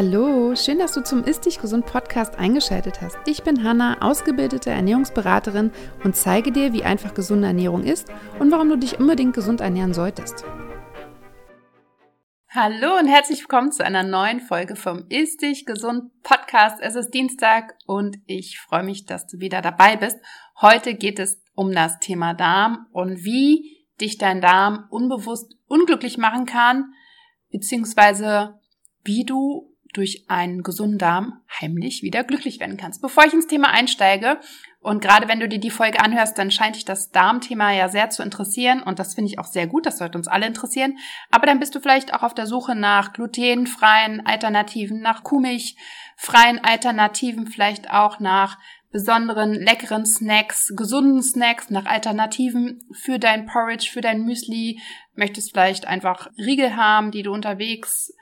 Hallo, 0.00 0.54
schön, 0.54 0.78
dass 0.78 0.92
du 0.92 1.02
zum 1.02 1.24
Ist 1.24 1.44
Dich 1.44 1.60
Gesund 1.60 1.84
Podcast 1.84 2.38
eingeschaltet 2.38 3.00
hast. 3.00 3.18
Ich 3.26 3.42
bin 3.42 3.64
Hanna, 3.64 4.00
ausgebildete 4.00 4.70
Ernährungsberaterin 4.70 5.72
und 6.04 6.14
zeige 6.14 6.52
dir, 6.52 6.72
wie 6.72 6.84
einfach 6.84 7.14
gesunde 7.14 7.48
Ernährung 7.48 7.82
ist 7.82 8.06
und 8.38 8.52
warum 8.52 8.68
du 8.68 8.76
dich 8.76 9.00
unbedingt 9.00 9.34
gesund 9.34 9.60
ernähren 9.60 9.94
solltest. 9.94 10.44
Hallo 12.48 12.96
und 12.96 13.08
herzlich 13.08 13.40
willkommen 13.40 13.72
zu 13.72 13.84
einer 13.84 14.04
neuen 14.04 14.38
Folge 14.38 14.76
vom 14.76 15.04
Ist 15.08 15.42
Dich 15.42 15.66
Gesund 15.66 16.12
Podcast. 16.22 16.78
Es 16.80 16.94
ist 16.94 17.10
Dienstag 17.10 17.74
und 17.84 18.18
ich 18.26 18.60
freue 18.60 18.84
mich, 18.84 19.04
dass 19.04 19.26
du 19.26 19.40
wieder 19.40 19.62
dabei 19.62 19.96
bist. 19.96 20.20
Heute 20.60 20.94
geht 20.94 21.18
es 21.18 21.42
um 21.56 21.72
das 21.72 21.98
Thema 21.98 22.34
Darm 22.34 22.86
und 22.92 23.24
wie 23.24 23.84
dich 24.00 24.16
dein 24.16 24.40
Darm 24.40 24.86
unbewusst 24.90 25.56
unglücklich 25.66 26.18
machen 26.18 26.46
kann, 26.46 26.92
beziehungsweise 27.50 28.60
wie 29.02 29.24
du 29.24 29.74
durch 29.98 30.24
einen 30.28 30.62
gesunden 30.62 30.98
Darm 30.98 31.40
heimlich 31.60 32.02
wieder 32.02 32.24
glücklich 32.24 32.60
werden 32.60 32.76
kannst. 32.76 33.02
Bevor 33.02 33.26
ich 33.26 33.34
ins 33.34 33.48
Thema 33.48 33.70
einsteige, 33.70 34.38
und 34.80 35.02
gerade 35.02 35.26
wenn 35.26 35.40
du 35.40 35.48
dir 35.48 35.58
die 35.58 35.70
Folge 35.70 36.00
anhörst, 36.00 36.38
dann 36.38 36.52
scheint 36.52 36.76
dich 36.76 36.84
das 36.84 37.10
Darmthema 37.10 37.72
ja 37.72 37.88
sehr 37.88 38.10
zu 38.10 38.22
interessieren 38.22 38.80
und 38.80 39.00
das 39.00 39.14
finde 39.14 39.30
ich 39.30 39.38
auch 39.40 39.44
sehr 39.44 39.66
gut, 39.66 39.86
das 39.86 39.98
sollte 39.98 40.16
uns 40.16 40.28
alle 40.28 40.46
interessieren. 40.46 40.98
Aber 41.32 41.46
dann 41.46 41.58
bist 41.58 41.74
du 41.74 41.80
vielleicht 41.80 42.14
auch 42.14 42.22
auf 42.22 42.32
der 42.32 42.46
Suche 42.46 42.76
nach 42.76 43.12
glutenfreien 43.12 44.24
Alternativen, 44.24 45.00
nach 45.00 45.24
Kuhmilchfreien 45.24 46.62
Alternativen, 46.62 47.48
vielleicht 47.48 47.90
auch 47.90 48.20
nach 48.20 48.56
besonderen 48.92 49.52
leckeren 49.52 50.06
Snacks, 50.06 50.72
gesunden 50.74 51.22
Snacks, 51.22 51.70
nach 51.70 51.86
Alternativen 51.86 52.80
für 52.92 53.18
dein 53.18 53.46
Porridge, 53.46 53.90
für 53.92 54.00
dein 54.00 54.22
Müsli, 54.22 54.80
möchtest 55.14 55.50
vielleicht 55.50 55.86
einfach 55.86 56.28
Riegel 56.38 56.76
haben, 56.76 57.10
die 57.10 57.24
du 57.24 57.32
unterwegs 57.32 58.14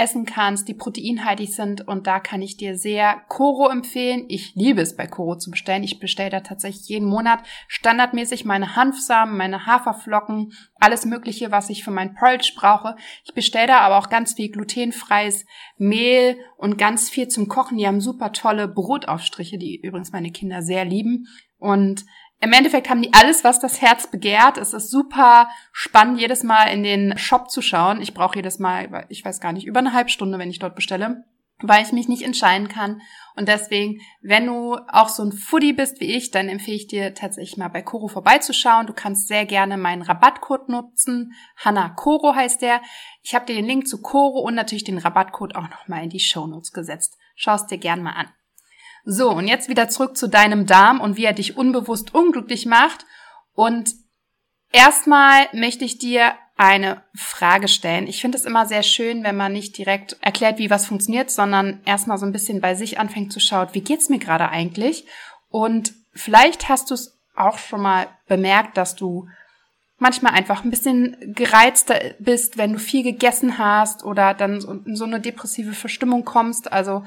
essen 0.00 0.24
kannst, 0.24 0.66
die 0.66 0.74
proteinhaltig 0.74 1.54
sind. 1.54 1.86
Und 1.86 2.06
da 2.06 2.20
kann 2.20 2.40
ich 2.40 2.56
dir 2.56 2.76
sehr 2.76 3.20
Koro 3.28 3.68
empfehlen. 3.68 4.24
Ich 4.28 4.54
liebe 4.54 4.80
es 4.80 4.96
bei 4.96 5.06
Koro 5.06 5.36
zu 5.36 5.50
bestellen. 5.50 5.82
Ich 5.84 6.00
bestelle 6.00 6.30
da 6.30 6.40
tatsächlich 6.40 6.88
jeden 6.88 7.06
Monat 7.06 7.40
standardmäßig 7.68 8.46
meine 8.46 8.76
Hanfsamen, 8.76 9.36
meine 9.36 9.66
Haferflocken, 9.66 10.52
alles 10.76 11.04
Mögliche, 11.04 11.50
was 11.50 11.68
ich 11.68 11.84
für 11.84 11.90
mein 11.90 12.14
Porridge 12.14 12.54
brauche. 12.56 12.96
Ich 13.24 13.34
bestelle 13.34 13.66
da 13.66 13.80
aber 13.80 13.98
auch 13.98 14.08
ganz 14.08 14.32
viel 14.32 14.50
glutenfreies 14.50 15.44
Mehl 15.76 16.38
und 16.56 16.78
ganz 16.78 17.10
viel 17.10 17.28
zum 17.28 17.48
Kochen. 17.48 17.76
Die 17.76 17.86
haben 17.86 18.00
super 18.00 18.32
tolle 18.32 18.68
Brotaufstriche, 18.68 19.58
die 19.58 19.76
übrigens 19.82 20.12
meine 20.12 20.32
Kinder 20.32 20.62
sehr 20.62 20.86
lieben. 20.86 21.26
Und 21.58 22.06
im 22.40 22.52
Endeffekt 22.52 22.88
haben 22.88 23.02
die 23.02 23.12
alles, 23.12 23.44
was 23.44 23.60
das 23.60 23.82
Herz 23.82 24.06
begehrt. 24.06 24.56
Es 24.56 24.72
ist 24.72 24.90
super 24.90 25.50
spannend, 25.72 26.18
jedes 26.18 26.42
Mal 26.42 26.64
in 26.72 26.82
den 26.82 27.18
Shop 27.18 27.50
zu 27.50 27.60
schauen. 27.60 28.00
Ich 28.00 28.14
brauche 28.14 28.36
jedes 28.36 28.58
Mal, 28.58 29.06
ich 29.10 29.24
weiß 29.24 29.40
gar 29.40 29.52
nicht, 29.52 29.66
über 29.66 29.80
eine 29.80 29.92
halbe 29.92 30.08
Stunde, 30.08 30.38
wenn 30.38 30.50
ich 30.50 30.58
dort 30.58 30.74
bestelle, 30.74 31.24
weil 31.60 31.84
ich 31.84 31.92
mich 31.92 32.08
nicht 32.08 32.22
entscheiden 32.22 32.68
kann. 32.68 33.02
Und 33.36 33.48
deswegen, 33.48 34.00
wenn 34.22 34.46
du 34.46 34.76
auch 34.88 35.10
so 35.10 35.22
ein 35.22 35.32
Foodie 35.32 35.74
bist 35.74 36.00
wie 36.00 36.16
ich, 36.16 36.30
dann 36.30 36.48
empfehle 36.48 36.78
ich 36.78 36.86
dir 36.86 37.14
tatsächlich 37.14 37.58
mal 37.58 37.68
bei 37.68 37.82
Koro 37.82 38.08
vorbeizuschauen. 38.08 38.86
Du 38.86 38.94
kannst 38.94 39.28
sehr 39.28 39.44
gerne 39.44 39.76
meinen 39.76 40.00
Rabattcode 40.00 40.70
nutzen. 40.70 41.34
Hanna 41.56 41.90
Koro 41.90 42.34
heißt 42.34 42.62
der. 42.62 42.80
Ich 43.22 43.34
habe 43.34 43.44
dir 43.44 43.54
den 43.54 43.66
Link 43.66 43.86
zu 43.86 44.00
Koro 44.00 44.40
und 44.40 44.54
natürlich 44.54 44.84
den 44.84 44.98
Rabattcode 44.98 45.56
auch 45.56 45.68
nochmal 45.68 46.04
in 46.04 46.10
die 46.10 46.20
Show 46.20 46.46
Notes 46.46 46.72
gesetzt. 46.72 47.18
Schau 47.36 47.54
es 47.54 47.66
dir 47.66 47.78
gern 47.78 48.02
mal 48.02 48.12
an. 48.12 48.28
So, 49.04 49.30
und 49.30 49.48
jetzt 49.48 49.68
wieder 49.68 49.88
zurück 49.88 50.16
zu 50.16 50.28
deinem 50.28 50.66
Darm 50.66 51.00
und 51.00 51.16
wie 51.16 51.24
er 51.24 51.32
dich 51.32 51.56
unbewusst 51.56 52.14
unglücklich 52.14 52.66
macht. 52.66 53.06
Und 53.54 53.90
erstmal 54.72 55.48
möchte 55.52 55.84
ich 55.84 55.98
dir 55.98 56.34
eine 56.56 57.02
Frage 57.14 57.68
stellen. 57.68 58.06
Ich 58.06 58.20
finde 58.20 58.36
es 58.36 58.44
immer 58.44 58.66
sehr 58.66 58.82
schön, 58.82 59.24
wenn 59.24 59.36
man 59.36 59.52
nicht 59.52 59.78
direkt 59.78 60.18
erklärt, 60.20 60.58
wie 60.58 60.68
was 60.68 60.84
funktioniert, 60.84 61.30
sondern 61.30 61.80
erstmal 61.86 62.18
so 62.18 62.26
ein 62.26 62.32
bisschen 62.32 62.60
bei 62.60 62.74
sich 62.74 62.98
anfängt 62.98 63.32
zu 63.32 63.40
schauen, 63.40 63.68
wie 63.72 63.80
geht's 63.80 64.10
mir 64.10 64.18
gerade 64.18 64.50
eigentlich? 64.50 65.06
Und 65.48 65.94
vielleicht 66.12 66.68
hast 66.68 66.90
du 66.90 66.94
es 66.94 67.18
auch 67.34 67.56
schon 67.56 67.80
mal 67.80 68.08
bemerkt, 68.28 68.76
dass 68.76 68.94
du 68.94 69.26
manchmal 69.98 70.32
einfach 70.32 70.62
ein 70.62 70.70
bisschen 70.70 71.16
gereizter 71.34 71.98
bist, 72.18 72.58
wenn 72.58 72.74
du 72.74 72.78
viel 72.78 73.04
gegessen 73.04 73.56
hast 73.56 74.04
oder 74.04 74.34
dann 74.34 74.82
in 74.84 74.96
so 74.96 75.04
eine 75.04 75.20
depressive 75.20 75.72
Verstimmung 75.72 76.24
kommst. 76.24 76.72
Also 76.72 77.04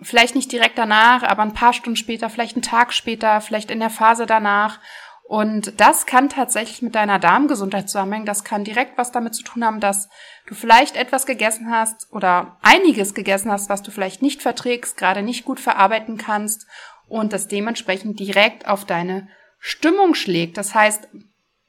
vielleicht 0.00 0.34
nicht 0.34 0.52
direkt 0.52 0.78
danach, 0.78 1.22
aber 1.22 1.42
ein 1.42 1.54
paar 1.54 1.72
Stunden 1.72 1.96
später, 1.96 2.30
vielleicht 2.30 2.56
einen 2.56 2.62
Tag 2.62 2.92
später, 2.92 3.40
vielleicht 3.40 3.70
in 3.70 3.80
der 3.80 3.90
Phase 3.90 4.26
danach. 4.26 4.80
Und 5.24 5.78
das 5.78 6.06
kann 6.06 6.30
tatsächlich 6.30 6.80
mit 6.80 6.94
deiner 6.94 7.18
Darmgesundheit 7.18 7.90
zusammenhängen. 7.90 8.24
Das 8.24 8.44
kann 8.44 8.64
direkt 8.64 8.96
was 8.96 9.12
damit 9.12 9.34
zu 9.34 9.42
tun 9.42 9.62
haben, 9.62 9.78
dass 9.78 10.08
du 10.46 10.54
vielleicht 10.54 10.96
etwas 10.96 11.26
gegessen 11.26 11.70
hast 11.70 12.10
oder 12.12 12.56
einiges 12.62 13.12
gegessen 13.12 13.50
hast, 13.50 13.68
was 13.68 13.82
du 13.82 13.90
vielleicht 13.90 14.22
nicht 14.22 14.40
verträgst, 14.40 14.96
gerade 14.96 15.22
nicht 15.22 15.44
gut 15.44 15.60
verarbeiten 15.60 16.16
kannst 16.16 16.66
und 17.08 17.34
das 17.34 17.46
dementsprechend 17.46 18.18
direkt 18.18 18.66
auf 18.66 18.86
deine 18.86 19.28
Stimmung 19.58 20.14
schlägt. 20.14 20.56
Das 20.56 20.74
heißt, 20.74 21.08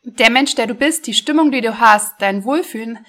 der 0.03 0.31
Mensch, 0.31 0.55
der 0.55 0.67
du 0.67 0.75
bist, 0.75 1.07
die 1.07 1.13
Stimmung, 1.13 1.51
die 1.51 1.61
du 1.61 1.79
hast, 1.79 2.21
dein 2.21 2.45
Wohlfühlen 2.45 3.05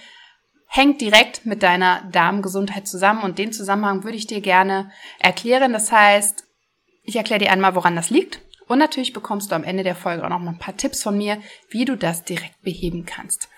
hängt 0.72 1.00
direkt 1.00 1.44
mit 1.44 1.64
deiner 1.64 2.02
Darmgesundheit 2.12 2.86
zusammen 2.86 3.22
und 3.22 3.38
den 3.38 3.52
Zusammenhang 3.52 4.04
würde 4.04 4.16
ich 4.16 4.28
dir 4.28 4.40
gerne 4.40 4.92
erklären. 5.18 5.72
Das 5.72 5.90
heißt, 5.90 6.44
ich 7.02 7.16
erkläre 7.16 7.40
dir 7.40 7.50
einmal, 7.50 7.74
woran 7.74 7.96
das 7.96 8.08
liegt 8.08 8.40
und 8.68 8.78
natürlich 8.78 9.12
bekommst 9.12 9.50
du 9.50 9.56
am 9.56 9.64
Ende 9.64 9.82
der 9.82 9.96
Folge 9.96 10.24
auch 10.24 10.28
noch 10.28 10.38
mal 10.38 10.52
ein 10.52 10.58
paar 10.58 10.76
Tipps 10.76 11.02
von 11.02 11.18
mir, 11.18 11.38
wie 11.70 11.84
du 11.84 11.96
das 11.96 12.22
direkt 12.22 12.62
beheben 12.62 13.04
kannst. 13.04 13.48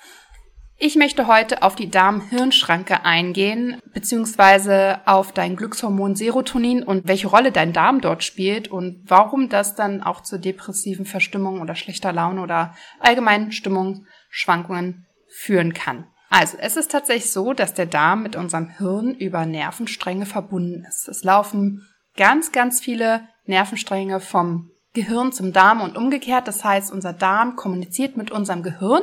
Ich 0.78 0.96
möchte 0.96 1.26
heute 1.26 1.62
auf 1.62 1.76
die 1.76 1.90
Darm-Hirn-Schranke 1.90 3.04
eingehen, 3.04 3.78
beziehungsweise 3.92 5.00
auf 5.04 5.32
dein 5.32 5.54
Glückshormon 5.54 6.16
Serotonin 6.16 6.82
und 6.82 7.06
welche 7.06 7.28
Rolle 7.28 7.52
dein 7.52 7.74
Darm 7.74 8.00
dort 8.00 8.24
spielt 8.24 8.68
und 8.68 9.02
warum 9.04 9.50
das 9.50 9.74
dann 9.74 10.02
auch 10.02 10.22
zu 10.22 10.40
depressiven 10.40 11.04
Verstimmungen 11.04 11.60
oder 11.60 11.74
schlechter 11.74 12.12
Laune 12.12 12.40
oder 12.40 12.74
allgemeinen 12.98 13.52
Stimmungsschwankungen 13.52 15.06
führen 15.28 15.74
kann. 15.74 16.06
Also, 16.34 16.56
es 16.58 16.78
ist 16.78 16.90
tatsächlich 16.90 17.30
so, 17.30 17.52
dass 17.52 17.74
der 17.74 17.84
Darm 17.84 18.22
mit 18.22 18.36
unserem 18.36 18.70
Hirn 18.70 19.14
über 19.14 19.44
Nervenstränge 19.44 20.24
verbunden 20.24 20.86
ist. 20.88 21.06
Es 21.06 21.24
laufen 21.24 21.86
ganz, 22.16 22.52
ganz 22.52 22.80
viele 22.80 23.28
Nervenstränge 23.44 24.18
vom 24.18 24.70
Gehirn 24.94 25.32
zum 25.32 25.52
Darm 25.52 25.82
und 25.82 25.94
umgekehrt. 25.94 26.48
Das 26.48 26.64
heißt, 26.64 26.90
unser 26.90 27.12
Darm 27.12 27.54
kommuniziert 27.54 28.16
mit 28.16 28.30
unserem 28.30 28.62
Gehirn. 28.62 29.02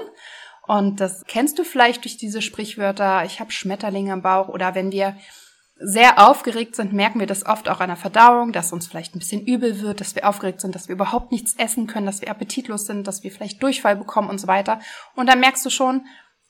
Und 0.66 1.02
das 1.02 1.24
kennst 1.28 1.60
du 1.60 1.64
vielleicht 1.64 2.04
durch 2.04 2.18
diese 2.18 2.42
Sprichwörter, 2.42 3.24
ich 3.26 3.40
habe 3.40 3.52
Schmetterlinge 3.52 4.14
im 4.14 4.24
Bauch 4.24 4.48
oder 4.48 4.74
wenn 4.74 4.92
wir 4.92 5.16
sehr 5.76 6.28
aufgeregt 6.28 6.76
sind, 6.76 6.94
merken 6.94 7.20
wir 7.20 7.28
das 7.28 7.46
oft 7.46 7.70
auch 7.70 7.80
an 7.80 7.90
der 7.90 7.96
Verdauung, 7.96 8.54
dass 8.54 8.74
uns 8.74 8.88
vielleicht 8.88 9.16
ein 9.16 9.20
bisschen 9.20 9.46
übel 9.46 9.82
wird, 9.82 10.02
dass 10.02 10.16
wir 10.16 10.28
aufgeregt 10.28 10.62
sind, 10.62 10.74
dass 10.74 10.88
wir 10.88 10.96
überhaupt 10.96 11.32
nichts 11.32 11.54
essen 11.58 11.86
können, 11.86 12.08
dass 12.08 12.22
wir 12.22 12.32
appetitlos 12.32 12.88
sind, 12.88 13.06
dass 13.08 13.24
wir 13.24 13.32
vielleicht 13.32 13.62
Durchfall 13.62 13.96
bekommen 13.96 14.30
und 14.30 14.40
so 14.40 14.48
weiter. 14.48 14.80
Und 15.16 15.30
dann 15.30 15.40
merkst 15.40 15.64
du 15.64 15.70
schon, 15.70 16.06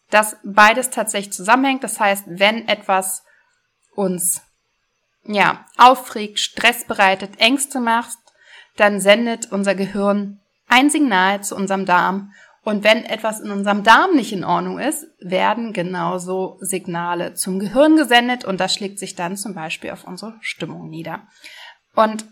dass 0.10 0.38
beides 0.44 0.90
tatsächlich 0.90 1.34
zusammenhängt. 1.34 1.84
Das 1.84 2.00
heißt, 2.00 2.26
wenn 2.28 2.68
etwas 2.68 3.24
uns 3.96 4.42
ja, 5.24 5.66
aufregt, 5.78 6.40
Stress 6.40 6.86
bereitet, 6.86 7.40
Ängste 7.40 7.80
macht, 7.80 8.18
dann 8.78 9.00
sendet 9.00 9.52
unser 9.52 9.76
Gehirn 9.76 10.40
ein 10.68 10.90
Signal 10.90 11.44
zu 11.44 11.56
unserem 11.56 11.86
Darm. 11.86 12.34
Und 12.64 12.84
wenn 12.84 13.04
etwas 13.06 13.40
in 13.40 13.52
unserem 13.52 13.84
Darm 13.84 14.16
nicht 14.16 14.32
in 14.32 14.44
Ordnung 14.44 14.80
ist, 14.80 15.08
werden 15.20 15.74
genauso 15.74 16.58
Signale 16.60 17.34
zum 17.34 17.60
Gehirn 17.60 17.96
gesendet 17.96 18.46
und 18.46 18.60
das 18.60 18.74
schlägt 18.74 19.00
sich 19.00 19.16
dann 19.16 19.38
zum 19.38 19.54
Beispiel 19.54 19.92
auf 19.92 20.04
unsere 20.04 20.36
Stimmung 20.42 20.90
nieder. 20.90 21.28
Und 21.96 22.26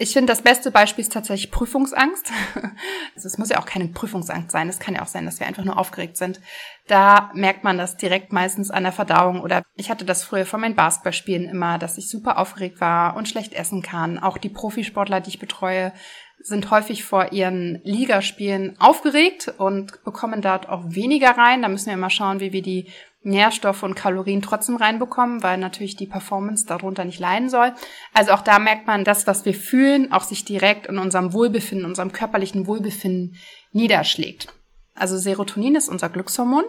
ich 0.00 0.14
finde, 0.14 0.32
das 0.32 0.40
beste 0.40 0.70
Beispiel 0.70 1.02
ist 1.02 1.12
tatsächlich 1.12 1.50
Prüfungsangst. 1.50 2.30
Also 3.14 3.26
es 3.26 3.36
muss 3.36 3.50
ja 3.50 3.58
auch 3.58 3.66
keine 3.66 3.88
Prüfungsangst 3.88 4.50
sein. 4.50 4.68
Es 4.70 4.78
kann 4.78 4.94
ja 4.94 5.02
auch 5.02 5.06
sein, 5.06 5.26
dass 5.26 5.40
wir 5.40 5.46
einfach 5.46 5.64
nur 5.64 5.78
aufgeregt 5.78 6.16
sind. 6.16 6.40
Da 6.86 7.30
merkt 7.34 7.64
man 7.64 7.76
das 7.76 7.98
direkt 7.98 8.32
meistens 8.32 8.70
an 8.70 8.84
der 8.84 8.92
Verdauung. 8.92 9.42
Oder 9.42 9.62
ich 9.76 9.90
hatte 9.90 10.06
das 10.06 10.24
früher 10.24 10.46
von 10.46 10.62
meinen 10.62 10.74
Basketballspielen 10.74 11.46
immer, 11.46 11.76
dass 11.76 11.98
ich 11.98 12.08
super 12.08 12.38
aufgeregt 12.38 12.80
war 12.80 13.16
und 13.16 13.28
schlecht 13.28 13.52
essen 13.52 13.82
kann. 13.82 14.18
Auch 14.18 14.38
die 14.38 14.48
Profisportler, 14.48 15.20
die 15.20 15.30
ich 15.30 15.38
betreue, 15.38 15.92
sind 16.38 16.70
häufig 16.70 17.04
vor 17.04 17.32
ihren 17.32 17.82
Ligaspielen 17.84 18.80
aufgeregt 18.80 19.52
und 19.58 20.02
bekommen 20.04 20.40
dort 20.40 20.70
auch 20.70 20.84
weniger 20.86 21.36
rein. 21.36 21.60
Da 21.60 21.68
müssen 21.68 21.90
wir 21.90 21.96
mal 21.98 22.08
schauen, 22.08 22.40
wie 22.40 22.52
wir 22.52 22.62
die 22.62 22.88
Nährstoffe 23.22 23.82
und 23.82 23.94
Kalorien 23.94 24.40
trotzdem 24.40 24.76
reinbekommen, 24.76 25.42
weil 25.42 25.58
natürlich 25.58 25.96
die 25.96 26.06
Performance 26.06 26.64
darunter 26.66 27.04
nicht 27.04 27.18
leiden 27.18 27.50
soll. 27.50 27.74
Also 28.14 28.32
auch 28.32 28.40
da 28.40 28.58
merkt 28.58 28.86
man, 28.86 29.04
dass 29.04 29.26
was 29.26 29.44
wir 29.44 29.54
fühlen, 29.54 30.12
auch 30.12 30.22
sich 30.22 30.44
direkt 30.44 30.86
in 30.86 30.98
unserem 30.98 31.32
Wohlbefinden, 31.32 31.86
unserem 31.86 32.12
körperlichen 32.12 32.66
Wohlbefinden 32.66 33.36
niederschlägt. 33.72 34.48
Also 34.94 35.18
Serotonin 35.18 35.76
ist 35.76 35.88
unser 35.88 36.08
Glückshormon 36.08 36.64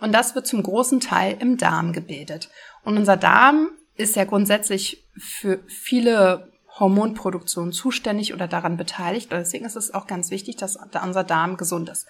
und 0.00 0.12
das 0.12 0.34
wird 0.34 0.46
zum 0.46 0.62
großen 0.62 1.00
Teil 1.00 1.36
im 1.40 1.56
Darm 1.56 1.92
gebildet. 1.92 2.50
Und 2.84 2.96
unser 2.96 3.16
Darm 3.16 3.70
ist 3.96 4.16
ja 4.16 4.24
grundsätzlich 4.24 5.04
für 5.16 5.60
viele 5.66 6.52
Hormonproduktionen 6.78 7.72
zuständig 7.72 8.34
oder 8.34 8.48
daran 8.48 8.76
beteiligt. 8.76 9.32
Und 9.32 9.38
deswegen 9.38 9.64
ist 9.64 9.76
es 9.76 9.94
auch 9.94 10.06
ganz 10.06 10.30
wichtig, 10.30 10.56
dass 10.56 10.76
unser 10.76 11.24
Darm 11.24 11.56
gesund 11.56 11.88
ist. 11.88 12.06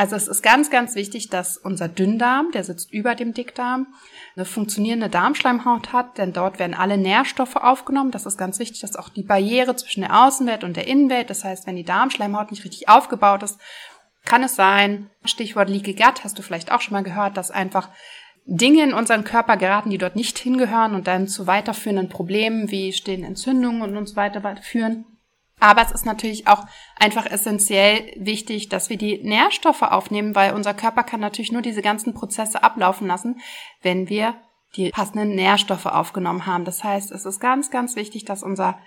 Also 0.00 0.16
es 0.16 0.28
ist 0.28 0.42
ganz, 0.42 0.70
ganz 0.70 0.94
wichtig, 0.94 1.28
dass 1.28 1.58
unser 1.58 1.86
Dünndarm, 1.86 2.52
der 2.52 2.64
sitzt 2.64 2.90
über 2.90 3.14
dem 3.14 3.34
Dickdarm, 3.34 3.86
eine 4.34 4.46
funktionierende 4.46 5.10
Darmschleimhaut 5.10 5.92
hat, 5.92 6.16
denn 6.16 6.32
dort 6.32 6.58
werden 6.58 6.72
alle 6.72 6.96
Nährstoffe 6.96 7.56
aufgenommen. 7.56 8.10
Das 8.10 8.24
ist 8.24 8.38
ganz 8.38 8.58
wichtig, 8.58 8.80
dass 8.80 8.96
auch 8.96 9.10
die 9.10 9.22
Barriere 9.22 9.76
zwischen 9.76 10.00
der 10.00 10.24
Außenwelt 10.24 10.64
und 10.64 10.78
der 10.78 10.86
Innenwelt, 10.86 11.28
das 11.28 11.44
heißt, 11.44 11.66
wenn 11.66 11.76
die 11.76 11.84
Darmschleimhaut 11.84 12.50
nicht 12.50 12.64
richtig 12.64 12.88
aufgebaut 12.88 13.42
ist, 13.42 13.60
kann 14.24 14.42
es 14.42 14.56
sein, 14.56 15.10
Stichwort 15.26 15.68
Leaky 15.68 15.92
Gut, 15.92 16.24
hast 16.24 16.38
du 16.38 16.42
vielleicht 16.42 16.72
auch 16.72 16.80
schon 16.80 16.94
mal 16.94 17.04
gehört, 17.04 17.36
dass 17.36 17.50
einfach 17.50 17.90
Dinge 18.46 18.82
in 18.82 18.94
unseren 18.94 19.24
Körper 19.24 19.58
geraten, 19.58 19.90
die 19.90 19.98
dort 19.98 20.16
nicht 20.16 20.38
hingehören 20.38 20.94
und 20.94 21.08
dann 21.08 21.28
zu 21.28 21.46
weiterführenden 21.46 22.08
Problemen 22.08 22.70
wie 22.70 22.94
stehen 22.94 23.22
Entzündungen 23.22 23.82
und 23.82 23.98
uns 23.98 24.16
weiter 24.16 24.56
führen. 24.62 25.04
Aber 25.60 25.82
es 25.82 25.92
ist 25.92 26.06
natürlich 26.06 26.46
auch 26.48 26.64
einfach 26.98 27.26
essentiell 27.26 28.12
wichtig, 28.16 28.68
dass 28.68 28.90
wir 28.90 28.96
die 28.96 29.22
Nährstoffe 29.22 29.82
aufnehmen, 29.82 30.34
weil 30.34 30.54
unser 30.54 30.74
Körper 30.74 31.04
kann 31.04 31.20
natürlich 31.20 31.52
nur 31.52 31.62
diese 31.62 31.82
ganzen 31.82 32.14
Prozesse 32.14 32.62
ablaufen 32.62 33.06
lassen, 33.06 33.40
wenn 33.82 34.08
wir 34.08 34.34
die 34.76 34.90
passenden 34.90 35.34
Nährstoffe 35.34 35.86
aufgenommen 35.86 36.46
haben. 36.46 36.64
Das 36.64 36.82
heißt, 36.82 37.10
es 37.10 37.26
ist 37.26 37.40
ganz, 37.40 37.70
ganz 37.70 37.96
wichtig, 37.96 38.24
dass 38.24 38.42
unser 38.42 38.78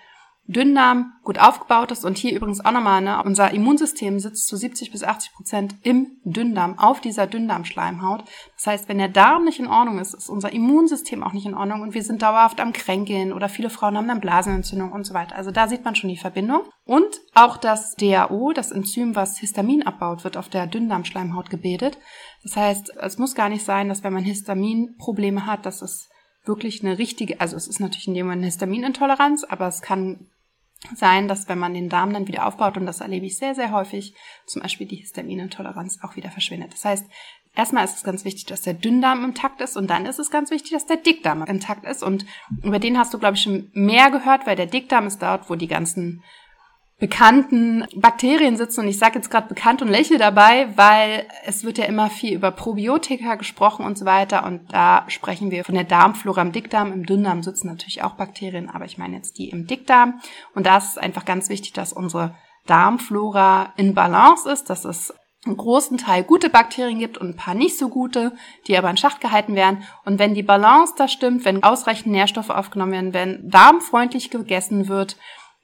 Dünndarm 0.46 1.14
gut 1.22 1.38
aufgebaut 1.38 1.90
ist 1.90 2.04
und 2.04 2.18
hier 2.18 2.36
übrigens 2.36 2.62
auch 2.62 2.70
nochmal, 2.70 3.00
ne, 3.00 3.22
unser 3.24 3.52
Immunsystem 3.52 4.20
sitzt 4.20 4.46
zu 4.46 4.56
70 4.56 4.92
bis 4.92 5.02
80 5.02 5.32
Prozent 5.32 5.74
im 5.82 6.18
Dünndarm, 6.24 6.78
auf 6.78 7.00
dieser 7.00 7.26
Dünndarmschleimhaut. 7.26 8.24
Das 8.54 8.66
heißt, 8.66 8.88
wenn 8.88 8.98
der 8.98 9.08
Darm 9.08 9.44
nicht 9.44 9.58
in 9.58 9.66
Ordnung 9.66 9.98
ist, 9.98 10.12
ist 10.12 10.28
unser 10.28 10.52
Immunsystem 10.52 11.22
auch 11.22 11.32
nicht 11.32 11.46
in 11.46 11.54
Ordnung 11.54 11.80
und 11.80 11.94
wir 11.94 12.02
sind 12.02 12.20
dauerhaft 12.20 12.60
am 12.60 12.74
Kränkeln 12.74 13.32
oder 13.32 13.48
viele 13.48 13.70
Frauen 13.70 13.96
haben 13.96 14.08
dann 14.08 14.20
Blasenentzündung 14.20 14.92
und 14.92 15.04
so 15.06 15.14
weiter. 15.14 15.34
Also 15.34 15.50
da 15.50 15.66
sieht 15.66 15.84
man 15.84 15.94
schon 15.94 16.10
die 16.10 16.18
Verbindung. 16.18 16.60
Und 16.84 17.20
auch 17.32 17.56
das 17.56 17.94
DAO, 17.96 18.52
das 18.52 18.70
Enzym, 18.70 19.16
was 19.16 19.38
Histamin 19.38 19.86
abbaut, 19.86 20.24
wird 20.24 20.36
auf 20.36 20.50
der 20.50 20.66
Dünndarmschleimhaut 20.66 21.48
gebildet. 21.48 21.96
Das 22.42 22.56
heißt, 22.56 22.92
es 22.98 23.16
muss 23.16 23.34
gar 23.34 23.48
nicht 23.48 23.64
sein, 23.64 23.88
dass 23.88 24.04
wenn 24.04 24.12
man 24.12 24.24
Histaminprobleme 24.24 25.46
hat, 25.46 25.64
dass 25.64 25.80
es 25.80 26.10
wirklich 26.44 26.84
eine 26.84 26.98
richtige, 26.98 27.40
also 27.40 27.56
es 27.56 27.66
ist 27.66 27.80
natürlich 27.80 28.08
in 28.08 28.14
dem 28.14 28.26
Moment 28.26 28.40
eine 28.40 28.46
Histaminintoleranz, 28.46 29.44
aber 29.44 29.66
es 29.66 29.80
kann 29.80 30.26
sein, 30.94 31.28
dass 31.28 31.48
wenn 31.48 31.58
man 31.58 31.74
den 31.74 31.88
Darm 31.88 32.12
dann 32.12 32.28
wieder 32.28 32.46
aufbaut, 32.46 32.76
und 32.76 32.86
das 32.86 33.00
erlebe 33.00 33.26
ich 33.26 33.36
sehr, 33.36 33.54
sehr 33.54 33.72
häufig, 33.72 34.14
zum 34.46 34.62
Beispiel 34.62 34.86
die 34.86 34.96
Histaminintoleranz 34.96 36.00
auch 36.02 36.16
wieder 36.16 36.30
verschwindet. 36.30 36.72
Das 36.72 36.84
heißt, 36.84 37.06
erstmal 37.54 37.84
ist 37.84 37.96
es 37.96 38.04
ganz 38.04 38.24
wichtig, 38.24 38.46
dass 38.46 38.62
der 38.62 38.74
Dünndarm 38.74 39.24
intakt 39.24 39.60
ist 39.60 39.76
und 39.76 39.88
dann 39.88 40.06
ist 40.06 40.18
es 40.18 40.30
ganz 40.30 40.50
wichtig, 40.50 40.72
dass 40.72 40.86
der 40.86 40.96
Dickdarm 40.96 41.42
intakt 41.44 41.84
ist. 41.84 42.02
Und 42.02 42.26
über 42.62 42.78
den 42.78 42.98
hast 42.98 43.14
du, 43.14 43.18
glaube 43.18 43.36
ich, 43.36 43.42
schon 43.42 43.70
mehr 43.72 44.10
gehört, 44.10 44.46
weil 44.46 44.56
der 44.56 44.66
Dickdarm 44.66 45.06
ist 45.06 45.22
dort, 45.22 45.48
wo 45.48 45.54
die 45.54 45.68
ganzen 45.68 46.22
bekannten 46.98 47.84
Bakterien 47.96 48.56
sitzen. 48.56 48.80
Und 48.80 48.88
ich 48.88 48.98
sage 48.98 49.16
jetzt 49.16 49.30
gerade 49.30 49.48
bekannt 49.48 49.82
und 49.82 49.88
lächle 49.88 50.16
dabei, 50.16 50.68
weil 50.76 51.26
es 51.44 51.64
wird 51.64 51.78
ja 51.78 51.84
immer 51.84 52.08
viel 52.08 52.34
über 52.34 52.50
Probiotika 52.50 53.34
gesprochen 53.34 53.84
und 53.84 53.98
so 53.98 54.04
weiter. 54.04 54.44
Und 54.46 54.72
da 54.72 55.04
sprechen 55.08 55.50
wir 55.50 55.64
von 55.64 55.74
der 55.74 55.84
Darmflora 55.84 56.42
im 56.42 56.52
Dickdarm. 56.52 56.92
Im 56.92 57.04
Dünndarm 57.04 57.42
sitzen 57.42 57.66
natürlich 57.66 58.02
auch 58.02 58.14
Bakterien, 58.14 58.70
aber 58.70 58.84
ich 58.84 58.98
meine 58.98 59.16
jetzt 59.16 59.38
die 59.38 59.50
im 59.50 59.66
Dickdarm. 59.66 60.20
Und 60.54 60.66
da 60.66 60.78
ist 60.78 60.90
es 60.90 60.98
einfach 60.98 61.24
ganz 61.24 61.48
wichtig, 61.48 61.72
dass 61.72 61.92
unsere 61.92 62.34
Darmflora 62.66 63.72
in 63.76 63.94
Balance 63.94 64.50
ist, 64.50 64.70
dass 64.70 64.84
es 64.84 65.12
einen 65.44 65.56
großen 65.56 65.98
Teil 65.98 66.22
gute 66.22 66.48
Bakterien 66.48 66.98
gibt 66.98 67.18
und 67.18 67.30
ein 67.30 67.36
paar 67.36 67.54
nicht 67.54 67.76
so 67.76 67.88
gute, 67.88 68.32
die 68.66 68.78
aber 68.78 68.88
in 68.88 68.96
Schacht 68.96 69.20
gehalten 69.20 69.54
werden. 69.54 69.84
Und 70.04 70.18
wenn 70.18 70.34
die 70.34 70.42
Balance 70.42 70.94
da 70.96 71.06
stimmt, 71.06 71.44
wenn 71.44 71.62
ausreichend 71.62 72.12
Nährstoffe 72.12 72.50
aufgenommen 72.50 72.92
werden, 72.92 73.14
wenn 73.14 73.50
darmfreundlich 73.50 74.30
gegessen 74.30 74.88
wird, 74.88 75.16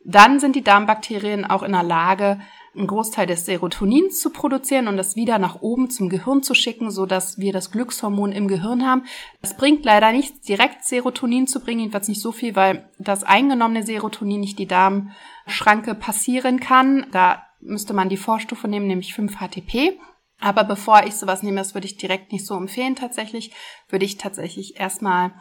dann 0.05 0.41
sind 0.41 0.57
die 0.57 0.65
Darmbakterien 0.65 1.45
auch 1.45 1.63
in 1.63 1.73
der 1.73 1.83
Lage, 1.83 2.41
einen 2.75 2.87
Großteil 2.87 3.27
des 3.27 3.47
Serotonins 3.47 4.21
zu 4.21 4.31
produzieren 4.31 4.87
und 4.87 4.97
das 4.97 5.17
wieder 5.17 5.39
nach 5.39 5.61
oben 5.61 5.91
zum 5.91 6.09
Gehirn 6.09 6.43
zu 6.43 6.55
schicken, 6.55 6.91
so 6.91 7.05
dass 7.05 7.39
wir 7.39 7.53
das 7.53 7.73
Glückshormon 7.73 8.31
im 8.31 8.47
Gehirn 8.47 8.87
haben. 8.87 9.05
Das 9.43 9.57
bringt 9.57 9.85
leider 9.85 10.13
nichts, 10.13 10.41
direkt 10.47 10.85
Serotonin 10.85 11.49
zu 11.49 11.61
bringen, 11.61 11.81
jedenfalls 11.81 12.09
nicht 12.09 12.21
so 12.21 12.31
viel, 12.31 12.55
weil 12.55 12.89
das 12.99 13.25
eingenommene 13.25 13.83
Serotonin 13.83 14.41
nicht 14.41 14.59
die 14.59 14.69
Darmschranke 14.69 15.95
passieren 15.97 16.61
kann. 16.61 17.07
Da 17.11 17.45
müsste 17.61 17.93
man 17.93 18.09
die 18.09 18.17
Vorstufe 18.17 18.69
nehmen, 18.69 18.87
nämlich 18.87 19.15
5-HTP. 19.15 19.99
Aber 20.39 20.65
bevor 20.65 21.05
ich 21.05 21.17
sowas 21.17 21.43
nehme, 21.43 21.59
das 21.59 21.75
würde 21.75 21.87
ich 21.87 21.99
direkt 21.99 22.33
nicht 22.33 22.47
so 22.47 22.57
empfehlen 22.57 22.97
tatsächlich, 22.97 23.53
würde 23.91 24.07
ich 24.07 24.17
tatsächlich 24.17 24.81
erstmal 24.81 25.33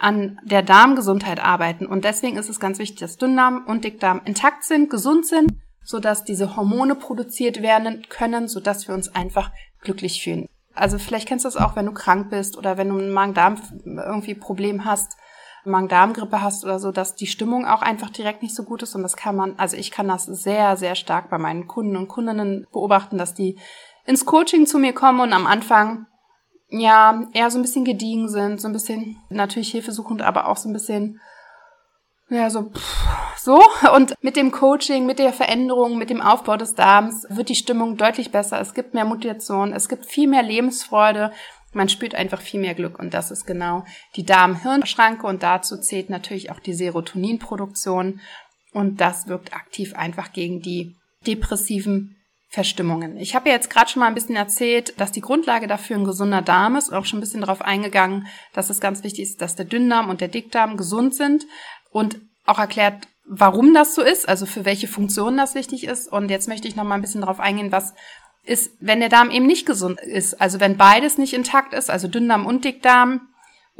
an 0.00 0.40
der 0.42 0.62
Darmgesundheit 0.62 1.40
arbeiten. 1.40 1.86
Und 1.86 2.04
deswegen 2.04 2.38
ist 2.38 2.48
es 2.48 2.58
ganz 2.58 2.78
wichtig, 2.78 3.00
dass 3.00 3.18
Dünndarm 3.18 3.64
und 3.66 3.84
Dickdarm 3.84 4.22
intakt 4.24 4.64
sind, 4.64 4.88
gesund 4.88 5.26
sind, 5.26 5.52
sodass 5.84 6.24
diese 6.24 6.56
Hormone 6.56 6.94
produziert 6.94 7.62
werden 7.62 8.06
können, 8.08 8.48
sodass 8.48 8.88
wir 8.88 8.94
uns 8.94 9.14
einfach 9.14 9.50
glücklich 9.82 10.22
fühlen. 10.22 10.46
Also 10.74 10.98
vielleicht 10.98 11.28
kennst 11.28 11.44
du 11.44 11.48
das 11.48 11.56
auch, 11.56 11.76
wenn 11.76 11.86
du 11.86 11.92
krank 11.92 12.30
bist 12.30 12.56
oder 12.56 12.78
wenn 12.78 12.88
du 12.88 12.98
ein 12.98 13.10
Magen-Darm 13.10 13.60
irgendwie 13.84 14.34
Problem 14.34 14.86
hast, 14.86 15.16
Magen-Darm-Grippe 15.64 16.40
hast 16.40 16.64
oder 16.64 16.78
so, 16.78 16.92
dass 16.92 17.14
die 17.14 17.26
Stimmung 17.26 17.66
auch 17.66 17.82
einfach 17.82 18.08
direkt 18.08 18.42
nicht 18.42 18.54
so 18.54 18.62
gut 18.62 18.82
ist. 18.82 18.94
Und 18.94 19.02
das 19.02 19.16
kann 19.16 19.36
man, 19.36 19.58
also 19.58 19.76
ich 19.76 19.90
kann 19.90 20.08
das 20.08 20.24
sehr, 20.24 20.78
sehr 20.78 20.94
stark 20.94 21.28
bei 21.28 21.36
meinen 21.36 21.66
Kunden 21.66 21.96
und 21.96 22.08
Kundinnen 22.08 22.66
beobachten, 22.72 23.18
dass 23.18 23.34
die 23.34 23.58
ins 24.06 24.24
Coaching 24.24 24.64
zu 24.64 24.78
mir 24.78 24.94
kommen 24.94 25.20
und 25.20 25.34
am 25.34 25.46
Anfang 25.46 26.06
ja, 26.70 27.24
eher 27.32 27.50
so 27.50 27.58
ein 27.58 27.62
bisschen 27.62 27.84
gediegen 27.84 28.28
sind, 28.28 28.60
so 28.60 28.68
ein 28.68 28.72
bisschen 28.72 29.16
natürlich 29.28 29.70
hilfesuchend, 29.70 30.22
aber 30.22 30.48
auch 30.48 30.56
so 30.56 30.68
ein 30.68 30.72
bisschen, 30.72 31.20
ja, 32.28 32.48
so, 32.48 32.70
pff, 32.70 33.36
so. 33.36 33.62
Und 33.94 34.14
mit 34.22 34.36
dem 34.36 34.52
Coaching, 34.52 35.04
mit 35.04 35.18
der 35.18 35.32
Veränderung, 35.32 35.98
mit 35.98 36.10
dem 36.10 36.20
Aufbau 36.20 36.56
des 36.56 36.74
Darms 36.74 37.26
wird 37.28 37.48
die 37.48 37.56
Stimmung 37.56 37.96
deutlich 37.96 38.30
besser. 38.30 38.60
Es 38.60 38.74
gibt 38.74 38.94
mehr 38.94 39.04
Motivation, 39.04 39.72
es 39.72 39.88
gibt 39.88 40.06
viel 40.06 40.28
mehr 40.28 40.42
Lebensfreude. 40.42 41.32
Man 41.72 41.88
spürt 41.88 42.14
einfach 42.14 42.40
viel 42.40 42.60
mehr 42.60 42.74
Glück 42.74 42.98
und 42.98 43.14
das 43.14 43.30
ist 43.30 43.46
genau 43.46 43.84
die 44.16 44.24
Darm-Hirn-Schranke 44.24 45.26
und 45.26 45.42
dazu 45.42 45.76
zählt 45.76 46.10
natürlich 46.10 46.50
auch 46.50 46.58
die 46.58 46.74
Serotoninproduktion 46.74 48.20
und 48.72 49.00
das 49.00 49.28
wirkt 49.28 49.54
aktiv 49.54 49.94
einfach 49.94 50.32
gegen 50.32 50.60
die 50.62 50.96
depressiven 51.26 52.16
Verstimmungen. 52.52 53.16
Ich 53.16 53.36
habe 53.36 53.48
ja 53.48 53.54
jetzt 53.54 53.70
gerade 53.70 53.88
schon 53.88 54.00
mal 54.00 54.08
ein 54.08 54.14
bisschen 54.14 54.34
erzählt, 54.34 55.00
dass 55.00 55.12
die 55.12 55.20
Grundlage 55.20 55.68
dafür 55.68 55.96
ein 55.96 56.04
gesunder 56.04 56.42
Darm 56.42 56.74
ist 56.74 56.88
und 56.88 56.96
auch 56.96 57.04
schon 57.04 57.18
ein 57.18 57.22
bisschen 57.22 57.42
darauf 57.42 57.62
eingegangen, 57.62 58.26
dass 58.52 58.70
es 58.70 58.80
ganz 58.80 59.04
wichtig 59.04 59.22
ist, 59.22 59.40
dass 59.40 59.54
der 59.54 59.66
Dünndarm 59.66 60.10
und 60.10 60.20
der 60.20 60.26
Dickdarm 60.26 60.76
gesund 60.76 61.14
sind 61.14 61.46
und 61.92 62.20
auch 62.44 62.58
erklärt, 62.58 63.06
warum 63.24 63.72
das 63.72 63.94
so 63.94 64.02
ist, 64.02 64.28
also 64.28 64.46
für 64.46 64.64
welche 64.64 64.88
Funktionen 64.88 65.36
das 65.36 65.54
wichtig 65.54 65.84
ist. 65.84 66.10
Und 66.10 66.28
jetzt 66.28 66.48
möchte 66.48 66.66
ich 66.66 66.74
noch 66.74 66.82
mal 66.82 66.96
ein 66.96 67.02
bisschen 67.02 67.20
darauf 67.20 67.38
eingehen, 67.38 67.70
was 67.70 67.94
ist, 68.42 68.72
wenn 68.80 68.98
der 68.98 69.10
Darm 69.10 69.30
eben 69.30 69.46
nicht 69.46 69.64
gesund 69.64 70.00
ist, 70.00 70.40
also 70.40 70.58
wenn 70.58 70.76
beides 70.76 71.18
nicht 71.18 71.34
intakt 71.34 71.72
ist, 71.72 71.88
also 71.88 72.08
Dünndarm 72.08 72.46
und 72.46 72.64
Dickdarm, 72.64 73.28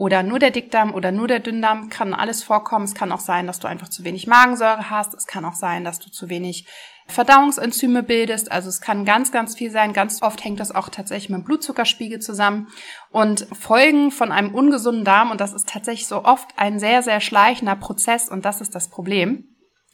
oder 0.01 0.23
nur 0.23 0.39
der 0.39 0.51
Dickdarm 0.51 0.95
oder 0.95 1.13
nur 1.13 1.29
der 1.29 1.41
Dünndarm 1.41 1.91
kann 1.91 2.15
alles 2.15 2.43
vorkommen. 2.43 2.87
Es 2.87 2.95
kann 2.95 3.13
auch 3.13 3.21
sein, 3.21 3.47
dass 3.47 3.59
du 3.59 3.69
einfach 3.69 3.91
zu 3.91 4.03
wenig 4.03 4.27
Magensäure 4.27 4.89
hast. 4.89 5.13
Es 5.13 5.27
kann 5.27 5.45
auch 5.45 5.57
sein, 5.57 5.85
dass 5.85 5.99
du 5.99 6.11
zu 6.11 6.31
wenig 6.31 6.65
Verdauungsenzyme 7.11 8.03
bildest. 8.03 8.51
Also 8.51 8.69
es 8.69 8.81
kann 8.81 9.05
ganz, 9.05 9.33
ganz 9.33 9.57
viel 9.57 9.71
sein. 9.71 9.93
Ganz 9.93 10.23
oft 10.23 10.43
hängt 10.45 10.61
das 10.61 10.75
auch 10.75 10.89
tatsächlich 10.89 11.31
mit 11.31 11.41
dem 11.41 11.45
Blutzuckerspiegel 11.45 12.21
zusammen. 12.21 12.69
Und 13.11 13.47
Folgen 13.53 14.11
von 14.11 14.33
einem 14.33 14.55
ungesunden 14.55 15.05
Darm, 15.05 15.31
und 15.31 15.41
das 15.41 15.53
ist 15.53 15.69
tatsächlich 15.69 16.07
so 16.07 16.25
oft 16.25 16.49
ein 16.57 16.79
sehr, 16.79 17.03
sehr 17.03 17.21
schleichender 17.21 17.77
Prozess, 17.77 18.29
und 18.29 18.45
das 18.45 18.61
ist 18.61 18.75
das 18.75 18.89
Problem, 18.89 19.45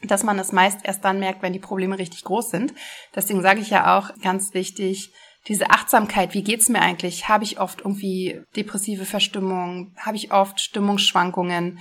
dass 0.03 0.23
man 0.23 0.39
es 0.39 0.53
meist 0.53 0.81
erst 0.85 1.05
dann 1.05 1.19
merkt, 1.19 1.43
wenn 1.43 1.53
die 1.53 1.59
Probleme 1.59 1.99
richtig 1.99 2.25
groß 2.25 2.51
sind. 2.51 2.75
Deswegen 3.15 3.43
sage 3.43 3.61
ich 3.61 3.71
ja 3.71 3.99
auch 3.99 4.11
ganz 4.23 4.55
wichtig, 4.55 5.13
diese 5.49 5.71
Achtsamkeit, 5.71 6.35
wie 6.35 6.43
geht's 6.43 6.69
mir 6.69 6.81
eigentlich? 6.81 7.29
Habe 7.29 7.45
ich 7.45 7.61
oft 7.61 7.81
irgendwie 7.81 8.43
depressive 8.57 9.05
Verstimmung? 9.05 9.95
Habe 9.97 10.17
ich 10.17 10.33
oft 10.33 10.61
Stimmungsschwankungen? 10.61 11.79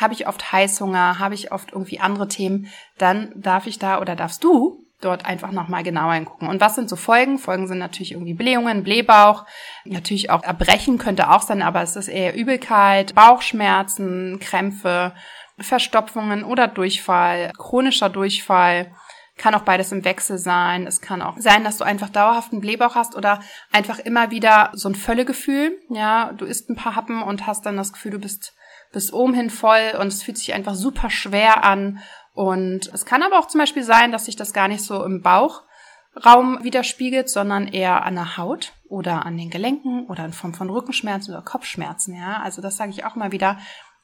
Habe 0.00 0.14
ich 0.14 0.26
oft 0.26 0.52
Heißhunger, 0.52 1.18
habe 1.18 1.34
ich 1.34 1.52
oft 1.52 1.72
irgendwie 1.72 2.00
andere 2.00 2.28
Themen, 2.28 2.68
dann 2.96 3.32
darf 3.34 3.66
ich 3.66 3.78
da 3.78 4.00
oder 4.00 4.16
darfst 4.16 4.42
du 4.44 4.84
dort 5.00 5.26
einfach 5.26 5.52
nochmal 5.52 5.82
genauer 5.82 6.14
hingucken. 6.14 6.48
Und 6.48 6.60
was 6.60 6.74
sind 6.74 6.88
so 6.88 6.96
Folgen? 6.96 7.38
Folgen 7.38 7.68
sind 7.68 7.78
natürlich 7.78 8.12
irgendwie 8.12 8.34
Blähungen, 8.34 8.82
Blähbauch, 8.82 9.44
natürlich 9.84 10.30
auch 10.30 10.42
Erbrechen 10.42 10.98
könnte 10.98 11.30
auch 11.30 11.42
sein, 11.42 11.62
aber 11.62 11.82
es 11.82 11.96
ist 11.96 12.08
eher 12.08 12.34
Übelkeit, 12.34 13.14
Bauchschmerzen, 13.14 14.40
Krämpfe, 14.40 15.14
Verstopfungen 15.58 16.44
oder 16.44 16.68
Durchfall, 16.68 17.52
chronischer 17.56 18.08
Durchfall. 18.08 18.92
Kann 19.36 19.54
auch 19.54 19.62
beides 19.62 19.92
im 19.92 20.04
Wechsel 20.04 20.36
sein. 20.36 20.84
Es 20.84 21.00
kann 21.00 21.22
auch 21.22 21.36
sein, 21.38 21.62
dass 21.62 21.76
du 21.76 21.84
einfach 21.84 22.08
dauerhaften 22.08 22.60
Blähbauch 22.60 22.96
hast 22.96 23.14
oder 23.14 23.38
einfach 23.72 24.00
immer 24.00 24.32
wieder 24.32 24.70
so 24.72 24.88
ein 24.88 24.96
Völlegefühl. 24.96 25.78
Ja, 25.90 26.32
du 26.32 26.44
isst 26.44 26.68
ein 26.68 26.74
paar 26.74 26.96
Happen 26.96 27.22
und 27.22 27.46
hast 27.46 27.64
dann 27.64 27.76
das 27.76 27.92
Gefühl, 27.92 28.12
du 28.12 28.18
bist 28.18 28.54
bis 28.92 29.12
oben 29.12 29.34
hin 29.34 29.50
voll 29.50 29.94
und 29.98 30.08
es 30.08 30.22
fühlt 30.22 30.38
sich 30.38 30.54
einfach 30.54 30.74
super 30.74 31.10
schwer 31.10 31.64
an. 31.64 32.00
Und 32.32 32.90
es 32.92 33.04
kann 33.04 33.22
aber 33.22 33.38
auch 33.38 33.48
zum 33.48 33.58
Beispiel 33.58 33.82
sein, 33.82 34.12
dass 34.12 34.26
sich 34.26 34.36
das 34.36 34.52
gar 34.52 34.68
nicht 34.68 34.82
so 34.82 35.04
im 35.04 35.22
Bauchraum 35.22 36.62
widerspiegelt, 36.62 37.28
sondern 37.28 37.66
eher 37.66 38.04
an 38.04 38.14
der 38.14 38.36
Haut 38.36 38.72
oder 38.88 39.26
an 39.26 39.36
den 39.36 39.50
Gelenken 39.50 40.06
oder 40.06 40.24
in 40.24 40.32
Form 40.32 40.54
von 40.54 40.70
Rückenschmerzen 40.70 41.34
oder 41.34 41.42
Kopfschmerzen. 41.42 42.14
Ja, 42.14 42.40
also 42.42 42.62
das 42.62 42.76
sage 42.76 42.90
ich 42.90 43.04
auch 43.04 43.16
mal 43.16 43.32
wieder. 43.32 43.58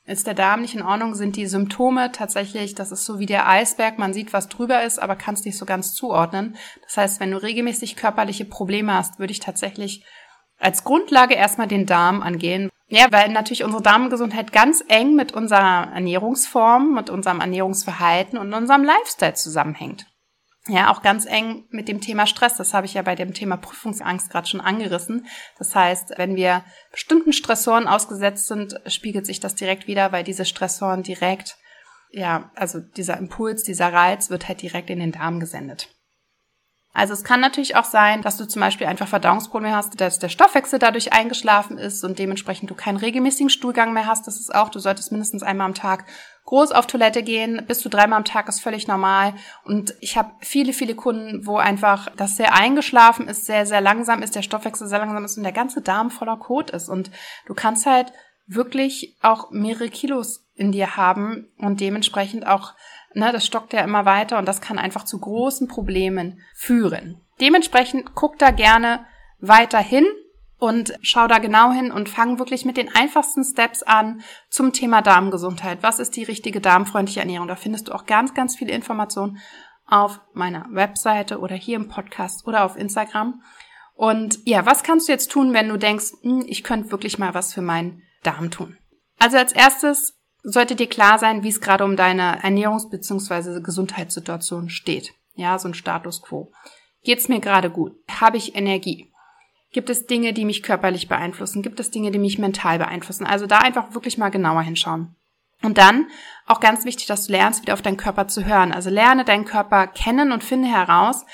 Ist 0.07 0.27
der 0.27 0.35
Darm 0.35 0.61
nicht 0.61 0.75
in 0.75 0.83
Ordnung, 0.83 1.15
sind 1.15 1.35
die 1.37 1.47
Symptome 1.47 2.13
tatsächlich, 2.13 2.75
das 2.75 2.93
ist 2.93 3.07
so 3.07 3.19
wie 3.19 3.25
der 3.25 3.49
Eisberg, 3.49 3.99
man 3.99 4.13
sieht, 4.13 4.35
was 4.35 4.51
drüber 4.51 4.83
ist, 4.83 4.99
aber 4.99 5.17
kann 5.17 5.33
es 5.33 5.47
nicht 5.47 5.57
so 5.57 5.65
ganz 5.65 5.95
zuordnen. 5.95 6.57
Das 6.83 6.99
heißt, 6.99 7.21
wenn 7.21 7.31
du 7.31 7.43
regelmäßig 7.43 7.97
körperliche 7.97 8.45
Probleme 8.45 8.93
hast, 8.93 9.19
würde 9.19 9.33
ich 9.33 9.41
tatsächlich 9.41 10.05
als 10.59 10.85
Grundlage 10.85 11.35
erstmal 11.35 11.69
den 11.69 11.87
Darm 11.87 12.21
angehen. 12.21 12.69
Ja, 12.87 13.11
weil 13.11 13.31
natürlich 13.31 13.65
unsere 13.65 13.83
Darmgesundheit 13.83 14.53
ganz 14.53 14.85
eng 14.89 15.15
mit 15.15 15.33
unserer 15.33 15.93
Ernährungsform, 15.95 16.95
mit 16.95 17.09
unserem 17.09 17.41
Ernährungsverhalten 17.41 18.39
und 18.39 18.53
unserem 18.53 18.85
Lifestyle 18.85 19.35
zusammenhängt. 19.35 20.07
Ja, 20.67 20.91
auch 20.91 21.03
ganz 21.03 21.27
eng 21.27 21.65
mit 21.71 21.89
dem 21.89 22.01
Thema 22.01 22.27
Stress. 22.27 22.57
Das 22.57 22.73
habe 22.73 22.87
ich 22.87 22.95
ja 22.95 23.03
bei 23.03 23.15
dem 23.15 23.35
Thema 23.35 23.59
Prüfungsangst 23.59 24.31
gerade 24.31 24.49
schon 24.49 24.63
angerissen. 24.63 25.27
Das 25.59 25.75
heißt, 25.75 26.15
wenn 26.17 26.37
wir 26.37 26.65
bestimmten 26.91 27.35
Stressoren 27.35 27.87
ausgesetzt 27.87 28.47
sind, 28.47 28.81
spiegelt 28.87 29.27
sich 29.27 29.41
das 29.41 29.55
direkt 29.55 29.87
wieder, 29.87 30.11
weil 30.13 30.25
diese 30.25 30.47
Stressoren 30.47 31.03
direkt, 31.03 31.59
ja, 32.11 32.51
also 32.55 32.81
dieser 32.81 33.19
Impuls, 33.19 33.63
dieser 33.63 33.93
Reiz 33.93 34.31
wird 34.31 34.49
halt 34.49 34.63
direkt 34.63 34.89
in 34.89 35.01
den 35.01 35.13
Darm 35.13 35.39
gesendet. 35.39 35.94
Also 36.97 37.13
es 37.13 37.25
kann 37.25 37.41
natürlich 37.41 37.75
auch 37.75 37.85
sein, 37.85 38.23
dass 38.23 38.37
du 38.37 38.47
zum 38.47 38.61
Beispiel 38.61 38.87
einfach 38.87 39.09
Verdauungsprobleme 39.09 39.75
hast, 39.75 40.01
dass 40.01 40.21
der 40.21 40.29
Stoffwechsel 40.29 40.79
dadurch 40.79 41.13
eingeschlafen 41.13 41.77
ist 41.77 42.05
und 42.05 42.21
dementsprechend 42.21 42.71
du 42.71 42.77
keinen 42.77 42.99
regelmäßigen 42.99 43.51
Stuhlgang 43.51 43.93
mehr 43.93 44.07
hast. 44.07 44.29
Das 44.29 44.39
ist 44.39 44.55
auch, 44.55 44.69
du 44.69 44.79
solltest 44.79 45.11
mindestens 45.11 45.43
einmal 45.43 45.67
am 45.67 45.75
Tag 45.75 46.05
groß 46.45 46.71
auf 46.71 46.87
Toilette 46.87 47.25
gehen. 47.25 47.65
Bis 47.67 47.81
zu 47.81 47.89
dreimal 47.89 48.19
am 48.19 48.25
Tag 48.25 48.49
ist 48.49 48.61
völlig 48.61 48.87
normal. 48.87 49.35
Und 49.65 49.95
ich 50.01 50.17
habe 50.17 50.31
viele, 50.39 50.73
viele 50.73 50.95
Kunden, 50.95 51.47
wo 51.47 51.57
einfach 51.57 52.11
das 52.17 52.37
sehr 52.37 52.55
eingeschlafen 52.55 53.27
ist, 53.27 53.47
sehr, 53.47 53.67
sehr 53.67 53.81
langsam 53.81 54.23
ist, 54.23 54.37
der 54.37 54.43
Stoffwechsel 54.43 54.87
sehr 54.87 55.01
langsam 55.01 55.25
ist 55.25 55.37
und 55.37 55.43
der 55.43 55.53
ganze 55.53 55.83
Darm 55.83 56.13
voller 56.13 56.37
Kot 56.37 56.71
ist. 56.71 56.89
Und 56.89 57.11
du 57.47 57.55
kannst 57.55 57.87
halt 57.87 58.13
wirklich 58.47 59.17
auch 59.21 59.51
mehrere 59.51 59.89
Kilos 59.89 60.45
in 60.55 60.71
dir 60.71 60.97
haben 60.97 61.49
und 61.59 61.81
dementsprechend 61.81 62.47
auch 62.47 62.75
Ne, 63.15 63.31
das 63.33 63.47
stockt 63.47 63.73
ja 63.73 63.83
immer 63.83 64.05
weiter 64.05 64.39
und 64.39 64.47
das 64.47 64.61
kann 64.61 64.79
einfach 64.79 65.05
zu 65.05 65.21
großen 65.21 65.69
Problemen 65.69 66.41
führen. 66.55 67.21
Dementsprechend 67.41 68.15
guck 68.15 68.39
da 68.39 68.51
gerne 68.51 69.07
weiter 69.39 69.79
hin 69.79 70.05
und 70.59 70.95
schau 71.03 71.29
da 71.29 71.39
genau 71.39 71.73
hin 71.73 71.93
und 71.93 72.09
fang 72.09 72.39
wirklich 72.39 72.65
mit 72.65 72.77
den 72.77 72.95
einfachsten 72.95 73.45
Steps 73.45 73.83
an 73.83 74.23
zum 74.49 74.73
Thema 74.73 75.03
Darmgesundheit. 75.03 75.83
Was 75.83 75.99
ist 75.99 76.17
die 76.17 76.25
richtige 76.25 76.61
darmfreundliche 76.61 77.21
Ernährung? 77.21 77.49
Da 77.49 77.57
findest 77.57 77.89
du 77.89 77.93
auch 77.93 78.07
ganz, 78.07 78.35
ganz 78.35 78.57
viele 78.57 78.73
Informationen 78.73 79.39
auf 79.87 80.21
meiner 80.33 80.67
Webseite 80.71 81.39
oder 81.39 81.55
hier 81.55 81.77
im 81.77 81.89
Podcast 81.89 82.47
oder 82.47 82.65
auf 82.65 82.77
Instagram. 82.77 83.43
Und 83.95 84.39
ja, 84.45 84.67
was 84.67 84.83
kannst 84.83 85.07
du 85.09 85.13
jetzt 85.13 85.31
tun, 85.31 85.53
wenn 85.53 85.69
du 85.69 85.77
denkst, 85.77 86.13
hm, 86.23 86.45
ich 86.47 86.65
könnte 86.65 86.91
wirklich 86.91 87.19
mal 87.19 87.35
was 87.35 87.53
für 87.53 87.63
meinen 87.63 88.03
Darm 88.23 88.51
tun? 88.51 88.77
Also 89.19 89.37
als 89.37 89.53
erstes 89.53 90.19
sollte 90.45 90.77
dir 90.77 90.89
klar 90.89 91.19
sein, 91.19 91.43
wie 91.43 91.49
es 91.49 91.61
gerade 91.61 91.85
um 91.85 91.97
deine 91.97 92.43
Ernährungs- 92.43 92.91
bzw. 92.91 93.61
Gesundheitssituation 93.61 94.69
steht. 94.69 95.13
Ja, 95.35 95.59
so 95.59 95.69
ein 95.69 95.75
Status 95.75 96.23
quo. 96.23 96.53
Geht's 97.03 97.29
mir 97.29 97.41
gerade 97.41 97.71
gut? 97.71 97.93
Habe 98.21 98.37
ich 98.37 98.55
Energie? 98.55 99.11
Gibt 99.73 99.91
es 99.91 100.07
Dinge, 100.07 100.33
die 100.33 100.45
mich 100.45 100.63
körperlich 100.63 101.09
beeinflussen? 101.09 101.63
Gibt 101.63 101.81
es 101.81 101.91
Dinge, 101.91 102.13
die 102.13 102.21
mich 102.21 102.39
mental 102.39 102.79
beeinflussen? 102.79 103.27
Also 103.27 103.47
da 103.47 103.59
einfach 103.59 103.93
wirklich 103.95 104.19
mal 104.19 104.31
genauer 104.31 104.63
hinschauen. 104.63 105.17
Und 105.63 105.79
dann 105.79 106.07
auch 106.47 106.61
ganz 106.61 106.85
wichtig, 106.85 107.07
dass 107.07 107.27
du 107.27 107.33
lernst, 107.33 107.63
wieder 107.63 107.73
auf 107.73 107.83
deinen 107.83 107.97
Körper 107.97 108.29
zu 108.29 108.45
hören. 108.45 108.71
Also 108.71 108.91
lerne 108.91 109.25
deinen 109.25 109.47
Körper 109.47 109.87
kennen 109.87 110.31
und 110.31 110.45
finde 110.45 110.69
heraus, 110.69 111.25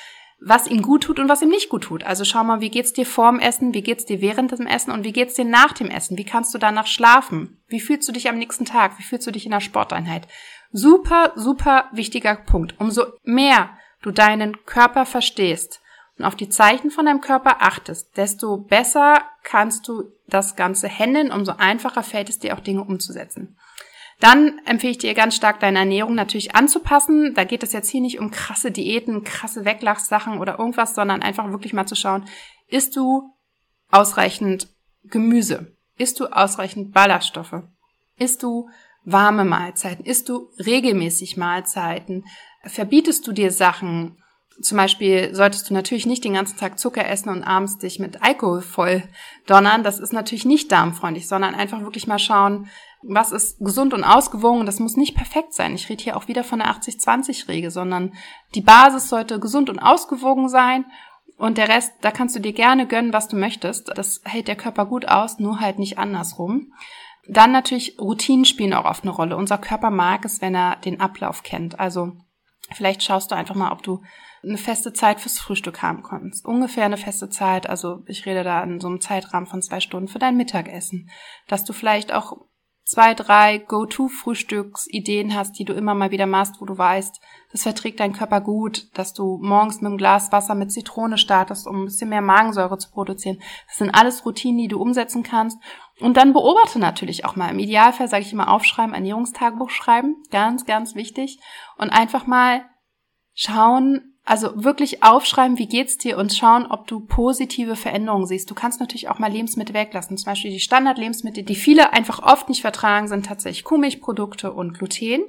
was 0.42 0.66
ihm 0.66 0.82
gut 0.82 1.04
tut 1.04 1.18
und 1.18 1.28
was 1.28 1.42
ihm 1.42 1.50
nicht 1.50 1.68
gut 1.68 1.84
tut. 1.84 2.02
Also 2.02 2.24
schau 2.24 2.42
mal, 2.44 2.60
wie 2.60 2.70
geht's 2.70 2.92
dir 2.92 3.04
vorm 3.04 3.38
Essen, 3.38 3.74
wie 3.74 3.82
geht's 3.82 4.06
dir 4.06 4.20
während 4.20 4.52
dem 4.52 4.66
Essen 4.66 4.90
und 4.90 5.04
wie 5.04 5.12
geht's 5.12 5.34
dir 5.34 5.44
nach 5.44 5.72
dem 5.72 5.90
Essen? 5.90 6.16
Wie 6.16 6.24
kannst 6.24 6.54
du 6.54 6.58
danach 6.58 6.86
schlafen? 6.86 7.62
Wie 7.68 7.80
fühlst 7.80 8.08
du 8.08 8.12
dich 8.12 8.28
am 8.28 8.38
nächsten 8.38 8.64
Tag? 8.64 8.98
Wie 8.98 9.02
fühlst 9.02 9.26
du 9.26 9.30
dich 9.30 9.44
in 9.44 9.52
der 9.52 9.60
Sporteinheit? 9.60 10.26
Super, 10.72 11.32
super 11.36 11.90
wichtiger 11.92 12.36
Punkt. 12.36 12.74
Umso 12.78 13.04
mehr 13.22 13.70
du 14.02 14.12
deinen 14.12 14.64
Körper 14.64 15.04
verstehst 15.04 15.80
und 16.18 16.24
auf 16.24 16.36
die 16.36 16.48
Zeichen 16.48 16.90
von 16.90 17.06
deinem 17.06 17.20
Körper 17.20 17.60
achtest, 17.60 18.16
desto 18.16 18.56
besser 18.56 19.22
kannst 19.42 19.88
du 19.88 20.12
das 20.26 20.56
Ganze 20.56 20.88
handeln, 20.88 21.32
umso 21.32 21.52
einfacher 21.52 22.02
fällt 22.02 22.28
es 22.28 22.38
dir 22.38 22.54
auch 22.54 22.60
Dinge 22.60 22.82
umzusetzen. 22.82 23.58
Dann 24.20 24.60
empfehle 24.66 24.92
ich 24.92 24.98
dir 24.98 25.14
ganz 25.14 25.34
stark, 25.34 25.60
deine 25.60 25.80
Ernährung 25.80 26.14
natürlich 26.14 26.54
anzupassen. 26.54 27.34
Da 27.34 27.44
geht 27.44 27.62
es 27.62 27.72
jetzt 27.72 27.88
hier 27.88 28.02
nicht 28.02 28.18
um 28.18 28.30
krasse 28.30 28.70
Diäten, 28.70 29.24
krasse 29.24 29.64
Weglachsachen 29.64 30.38
oder 30.38 30.58
irgendwas, 30.58 30.94
sondern 30.94 31.22
einfach 31.22 31.50
wirklich 31.50 31.72
mal 31.72 31.86
zu 31.86 31.94
schauen, 31.94 32.26
isst 32.68 32.96
du 32.96 33.32
ausreichend 33.90 34.68
Gemüse? 35.04 35.74
Isst 35.96 36.20
du 36.20 36.26
ausreichend 36.26 36.92
Ballaststoffe? 36.92 37.62
Isst 38.18 38.42
du 38.42 38.68
warme 39.04 39.46
Mahlzeiten? 39.46 40.04
Isst 40.04 40.28
du 40.28 40.50
regelmäßig 40.58 41.38
Mahlzeiten? 41.38 42.24
Verbietest 42.64 43.26
du 43.26 43.32
dir 43.32 43.50
Sachen? 43.50 44.22
Zum 44.60 44.76
Beispiel 44.76 45.34
solltest 45.34 45.70
du 45.70 45.74
natürlich 45.74 46.06
nicht 46.06 46.24
den 46.24 46.34
ganzen 46.34 46.58
Tag 46.58 46.78
Zucker 46.78 47.06
essen 47.06 47.30
und 47.30 47.44
abends 47.44 47.78
dich 47.78 47.98
mit 47.98 48.22
Alkohol 48.22 48.60
voll 48.60 49.02
donnern. 49.46 49.82
Das 49.82 49.98
ist 49.98 50.12
natürlich 50.12 50.44
nicht 50.44 50.70
darmfreundlich, 50.70 51.28
sondern 51.28 51.54
einfach 51.54 51.80
wirklich 51.80 52.06
mal 52.06 52.18
schauen, 52.18 52.68
was 53.02 53.32
ist 53.32 53.58
gesund 53.60 53.94
und 53.94 54.04
ausgewogen. 54.04 54.66
Das 54.66 54.78
muss 54.78 54.96
nicht 54.96 55.16
perfekt 55.16 55.54
sein. 55.54 55.74
Ich 55.74 55.88
rede 55.88 56.04
hier 56.04 56.16
auch 56.16 56.28
wieder 56.28 56.44
von 56.44 56.58
der 56.58 56.68
80-20-Regel, 56.68 57.70
sondern 57.70 58.12
die 58.54 58.60
Basis 58.60 59.08
sollte 59.08 59.40
gesund 59.40 59.70
und 59.70 59.78
ausgewogen 59.78 60.48
sein. 60.48 60.84
Und 61.38 61.56
der 61.56 61.68
Rest, 61.68 61.94
da 62.02 62.10
kannst 62.10 62.36
du 62.36 62.40
dir 62.40 62.52
gerne 62.52 62.86
gönnen, 62.86 63.14
was 63.14 63.28
du 63.28 63.36
möchtest. 63.36 63.90
Das 63.96 64.20
hält 64.24 64.46
der 64.46 64.56
Körper 64.56 64.84
gut 64.84 65.08
aus, 65.08 65.38
nur 65.38 65.60
halt 65.60 65.78
nicht 65.78 65.98
andersrum. 65.98 66.74
Dann 67.26 67.52
natürlich 67.52 67.98
Routinen 67.98 68.44
spielen 68.44 68.74
auch 68.74 68.84
oft 68.84 69.04
eine 69.04 69.12
Rolle. 69.12 69.36
Unser 69.38 69.56
Körper 69.56 69.90
mag 69.90 70.26
es, 70.26 70.42
wenn 70.42 70.54
er 70.54 70.76
den 70.76 71.00
Ablauf 71.00 71.42
kennt. 71.42 71.80
Also 71.80 72.12
vielleicht 72.74 73.02
schaust 73.02 73.30
du 73.30 73.34
einfach 73.34 73.54
mal, 73.54 73.72
ob 73.72 73.82
du 73.82 74.02
eine 74.42 74.58
feste 74.58 74.92
Zeit 74.92 75.20
fürs 75.20 75.38
Frühstück 75.38 75.82
haben 75.82 76.02
kannst. 76.02 76.44
Ungefähr 76.46 76.84
eine 76.84 76.96
feste 76.96 77.28
Zeit, 77.28 77.68
also 77.68 78.02
ich 78.06 78.24
rede 78.26 78.42
da 78.42 78.62
in 78.62 78.80
so 78.80 78.88
einem 78.88 79.00
Zeitrahmen 79.00 79.46
von 79.46 79.62
zwei 79.62 79.80
Stunden 79.80 80.08
für 80.08 80.18
dein 80.18 80.36
Mittagessen. 80.36 81.10
Dass 81.48 81.64
du 81.64 81.72
vielleicht 81.72 82.12
auch 82.12 82.36
zwei, 82.90 83.14
drei 83.14 83.58
Go-To-Frühstücksideen 83.58 85.34
hast, 85.34 85.58
die 85.58 85.64
du 85.64 85.74
immer 85.74 85.94
mal 85.94 86.10
wieder 86.10 86.26
machst, 86.26 86.60
wo 86.60 86.64
du 86.64 86.76
weißt, 86.76 87.20
das 87.52 87.62
verträgt 87.62 88.00
dein 88.00 88.12
Körper 88.12 88.40
gut, 88.40 88.88
dass 88.94 89.12
du 89.12 89.38
morgens 89.42 89.80
mit 89.80 89.86
einem 89.86 89.98
Glas 89.98 90.32
Wasser 90.32 90.54
mit 90.54 90.72
Zitrone 90.72 91.16
startest, 91.16 91.66
um 91.66 91.82
ein 91.82 91.84
bisschen 91.84 92.08
mehr 92.08 92.22
Magensäure 92.22 92.78
zu 92.78 92.90
produzieren. 92.90 93.40
Das 93.68 93.76
sind 93.76 93.90
alles 93.90 94.24
Routinen, 94.26 94.58
die 94.58 94.68
du 94.68 94.80
umsetzen 94.80 95.22
kannst. 95.22 95.58
Und 96.00 96.16
dann 96.16 96.32
beobachte 96.32 96.78
natürlich 96.78 97.24
auch 97.24 97.36
mal. 97.36 97.50
Im 97.50 97.58
Idealfall 97.58 98.08
sage 98.08 98.24
ich 98.24 98.32
immer 98.32 98.50
aufschreiben, 98.50 98.94
Ernährungstagebuch 98.94 99.70
schreiben. 99.70 100.16
Ganz, 100.30 100.64
ganz 100.64 100.94
wichtig. 100.94 101.38
Und 101.76 101.90
einfach 101.90 102.26
mal 102.26 102.64
schauen, 103.34 104.10
also 104.24 104.64
wirklich 104.64 105.02
aufschreiben, 105.02 105.58
wie 105.58 105.66
geht's 105.66 105.98
dir 105.98 106.18
und 106.18 106.32
schauen, 106.32 106.66
ob 106.66 106.86
du 106.86 107.00
positive 107.00 107.76
Veränderungen 107.76 108.26
siehst. 108.26 108.50
Du 108.50 108.54
kannst 108.54 108.80
natürlich 108.80 109.08
auch 109.08 109.18
mal 109.18 109.30
Lebensmittel 109.30 109.74
weglassen. 109.74 110.16
Zum 110.16 110.26
Beispiel 110.26 110.50
die 110.50 110.60
Standardlebensmittel, 110.60 111.42
die 111.42 111.54
viele 111.54 111.92
einfach 111.92 112.22
oft 112.22 112.48
nicht 112.48 112.60
vertragen, 112.60 113.08
sind 113.08 113.26
tatsächlich 113.26 113.64
Kuhmilchprodukte 113.64 114.52
und 114.52 114.78
Gluten. 114.78 115.22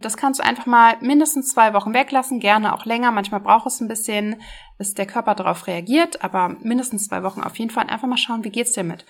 Das 0.00 0.16
kannst 0.16 0.40
du 0.40 0.44
einfach 0.44 0.66
mal 0.66 0.96
mindestens 1.00 1.50
zwei 1.50 1.74
Wochen 1.74 1.92
weglassen, 1.92 2.40
gerne 2.40 2.74
auch 2.74 2.86
länger. 2.86 3.10
Manchmal 3.10 3.40
braucht 3.40 3.66
es 3.66 3.80
ein 3.80 3.88
bisschen, 3.88 4.40
bis 4.78 4.94
der 4.94 5.06
Körper 5.06 5.34
darauf 5.34 5.66
reagiert, 5.66 6.24
aber 6.24 6.56
mindestens 6.60 7.06
zwei 7.08 7.22
Wochen 7.22 7.42
auf 7.42 7.58
jeden 7.58 7.70
Fall. 7.70 7.86
Einfach 7.86 8.08
mal 8.08 8.16
schauen, 8.16 8.44
wie 8.44 8.50
geht's 8.50 8.72
dir 8.72 8.84
mit? 8.84 9.04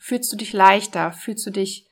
Fühlst 0.00 0.32
du 0.32 0.36
dich 0.36 0.52
leichter? 0.52 1.12
Fühlst 1.12 1.46
du 1.46 1.50
dich 1.50 1.86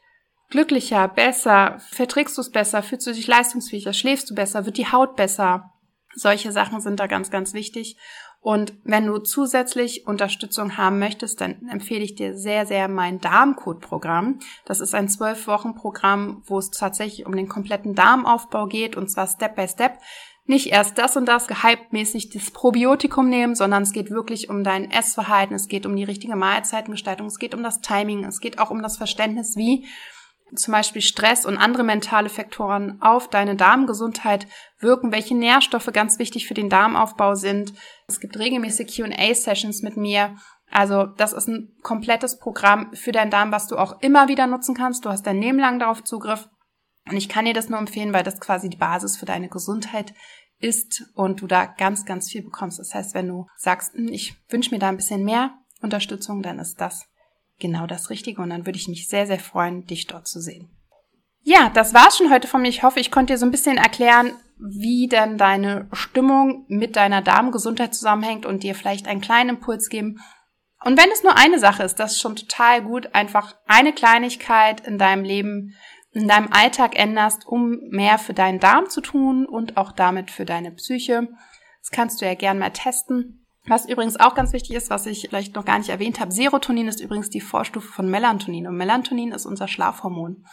glücklicher, 0.50 1.08
besser? 1.08 1.78
Verträgst 1.90 2.36
du 2.36 2.40
es 2.42 2.50
besser? 2.50 2.82
Fühlst 2.82 3.06
du 3.06 3.12
dich 3.12 3.26
leistungsfähiger? 3.26 3.92
Schläfst 3.92 4.30
du 4.30 4.34
besser? 4.34 4.66
Wird 4.66 4.78
die 4.78 4.90
Haut 4.90 5.16
besser? 5.16 5.72
Solche 6.14 6.52
Sachen 6.52 6.80
sind 6.80 7.00
da 7.00 7.06
ganz, 7.06 7.30
ganz 7.30 7.54
wichtig. 7.54 7.96
Und 8.44 8.74
wenn 8.84 9.06
du 9.06 9.18
zusätzlich 9.18 10.06
Unterstützung 10.06 10.76
haben 10.76 10.98
möchtest, 10.98 11.40
dann 11.40 11.66
empfehle 11.70 12.04
ich 12.04 12.14
dir 12.14 12.36
sehr, 12.36 12.66
sehr 12.66 12.88
mein 12.88 13.18
Darmcode-Programm. 13.18 14.38
Das 14.66 14.80
ist 14.80 14.94
ein 14.94 15.08
zwölf 15.08 15.46
Wochen 15.46 15.74
Programm, 15.74 16.42
wo 16.44 16.58
es 16.58 16.70
tatsächlich 16.70 17.24
um 17.24 17.34
den 17.34 17.48
kompletten 17.48 17.94
Darmaufbau 17.94 18.66
geht 18.66 18.96
und 18.96 19.10
zwar 19.10 19.28
Step 19.28 19.56
by 19.56 19.66
Step. 19.66 19.98
Nicht 20.46 20.66
erst 20.66 20.98
das 20.98 21.16
und 21.16 21.26
das 21.26 21.46
gehyptmäßig 21.46 22.28
das 22.28 22.50
Probiotikum 22.50 23.30
nehmen, 23.30 23.54
sondern 23.54 23.82
es 23.82 23.92
geht 23.92 24.10
wirklich 24.10 24.50
um 24.50 24.62
dein 24.62 24.90
Essverhalten, 24.90 25.56
es 25.56 25.68
geht 25.68 25.86
um 25.86 25.96
die 25.96 26.04
richtige 26.04 26.36
Mahlzeitengestaltung, 26.36 27.26
es 27.26 27.38
geht 27.38 27.54
um 27.54 27.62
das 27.62 27.80
Timing, 27.80 28.24
es 28.24 28.40
geht 28.40 28.58
auch 28.58 28.70
um 28.70 28.82
das 28.82 28.98
Verständnis, 28.98 29.56
wie 29.56 29.86
zum 30.54 30.72
Beispiel 30.72 31.02
Stress 31.02 31.46
und 31.46 31.56
andere 31.56 31.82
mentale 31.82 32.28
Faktoren 32.28 33.00
auf 33.00 33.28
deine 33.28 33.56
Darmgesundheit 33.56 34.46
wirken, 34.78 35.12
welche 35.12 35.34
Nährstoffe 35.34 35.90
ganz 35.92 36.18
wichtig 36.18 36.46
für 36.46 36.54
den 36.54 36.68
Darmaufbau 36.68 37.34
sind. 37.34 37.72
Es 38.06 38.20
gibt 38.20 38.38
regelmäßig 38.38 38.94
QA-Sessions 38.94 39.82
mit 39.82 39.96
mir. 39.96 40.36
Also 40.70 41.04
das 41.04 41.32
ist 41.32 41.48
ein 41.48 41.72
komplettes 41.82 42.38
Programm 42.38 42.92
für 42.94 43.12
deinen 43.12 43.30
Darm, 43.30 43.52
was 43.52 43.66
du 43.66 43.76
auch 43.76 44.00
immer 44.02 44.28
wieder 44.28 44.46
nutzen 44.46 44.74
kannst. 44.74 45.04
Du 45.04 45.08
hast 45.08 45.26
dein 45.26 45.40
Leben 45.40 45.58
lang 45.58 45.78
darauf 45.78 46.04
Zugriff. 46.04 46.48
Und 47.08 47.16
ich 47.16 47.28
kann 47.28 47.44
dir 47.44 47.54
das 47.54 47.68
nur 47.68 47.78
empfehlen, 47.78 48.12
weil 48.12 48.22
das 48.22 48.40
quasi 48.40 48.68
die 48.68 48.76
Basis 48.76 49.16
für 49.16 49.26
deine 49.26 49.48
Gesundheit 49.48 50.14
ist 50.58 51.04
und 51.14 51.42
du 51.42 51.46
da 51.46 51.66
ganz, 51.66 52.06
ganz 52.06 52.30
viel 52.30 52.42
bekommst. 52.42 52.78
Das 52.78 52.94
heißt, 52.94 53.14
wenn 53.14 53.28
du 53.28 53.46
sagst, 53.56 53.94
hm, 53.94 54.08
ich 54.08 54.36
wünsche 54.48 54.70
mir 54.70 54.78
da 54.78 54.88
ein 54.88 54.96
bisschen 54.96 55.24
mehr 55.24 55.54
Unterstützung, 55.82 56.42
dann 56.42 56.58
ist 56.58 56.80
das 56.80 57.06
genau 57.58 57.86
das 57.86 58.10
Richtige 58.10 58.40
und 58.40 58.50
dann 58.50 58.66
würde 58.66 58.78
ich 58.78 58.88
mich 58.88 59.08
sehr, 59.08 59.26
sehr 59.26 59.38
freuen, 59.38 59.86
dich 59.86 60.06
dort 60.06 60.26
zu 60.26 60.40
sehen. 60.40 60.70
Ja, 61.42 61.68
das 61.68 61.92
war's 61.92 62.16
schon 62.16 62.30
heute 62.30 62.48
von 62.48 62.62
mir. 62.62 62.68
Ich 62.68 62.82
hoffe, 62.82 63.00
ich 63.00 63.10
konnte 63.10 63.34
dir 63.34 63.38
so 63.38 63.44
ein 63.44 63.50
bisschen 63.50 63.76
erklären, 63.76 64.32
wie 64.56 65.08
denn 65.08 65.36
deine 65.36 65.88
Stimmung 65.92 66.64
mit 66.68 66.96
deiner 66.96 67.20
Darmgesundheit 67.20 67.94
zusammenhängt 67.94 68.46
und 68.46 68.62
dir 68.62 68.74
vielleicht 68.74 69.06
einen 69.06 69.20
kleinen 69.20 69.50
Impuls 69.50 69.90
geben. 69.90 70.20
Und 70.84 70.98
wenn 70.98 71.10
es 71.10 71.22
nur 71.22 71.36
eine 71.36 71.58
Sache 71.58 71.82
ist, 71.82 71.96
das 71.96 72.12
ist 72.12 72.20
schon 72.20 72.36
total 72.36 72.82
gut, 72.82 73.14
einfach 73.14 73.56
eine 73.66 73.92
Kleinigkeit 73.92 74.86
in 74.86 74.98
deinem 74.98 75.24
Leben, 75.24 75.74
in 76.14 76.28
deinem 76.28 76.48
Alltag 76.52 76.98
änderst, 76.98 77.46
um 77.46 77.78
mehr 77.90 78.18
für 78.18 78.34
deinen 78.34 78.60
Darm 78.60 78.88
zu 78.88 79.00
tun 79.00 79.46
und 79.46 79.76
auch 79.76 79.92
damit 79.92 80.30
für 80.30 80.44
deine 80.44 80.70
Psyche. 80.70 81.28
Das 81.80 81.90
kannst 81.90 82.20
du 82.20 82.24
ja 82.24 82.34
gern 82.34 82.58
mal 82.58 82.70
testen. 82.70 83.44
Was 83.66 83.88
übrigens 83.88 84.20
auch 84.20 84.34
ganz 84.34 84.52
wichtig 84.52 84.76
ist, 84.76 84.90
was 84.90 85.06
ich 85.06 85.26
vielleicht 85.28 85.54
noch 85.54 85.64
gar 85.64 85.78
nicht 85.78 85.88
erwähnt 85.88 86.20
habe, 86.20 86.32
Serotonin 86.32 86.86
ist 86.86 87.00
übrigens 87.00 87.30
die 87.30 87.40
Vorstufe 87.40 87.88
von 87.88 88.10
Melatonin 88.10 88.66
und 88.66 88.76
Melatonin 88.76 89.32
ist 89.32 89.46
unser 89.46 89.68
Schlafhormon. 89.68 90.44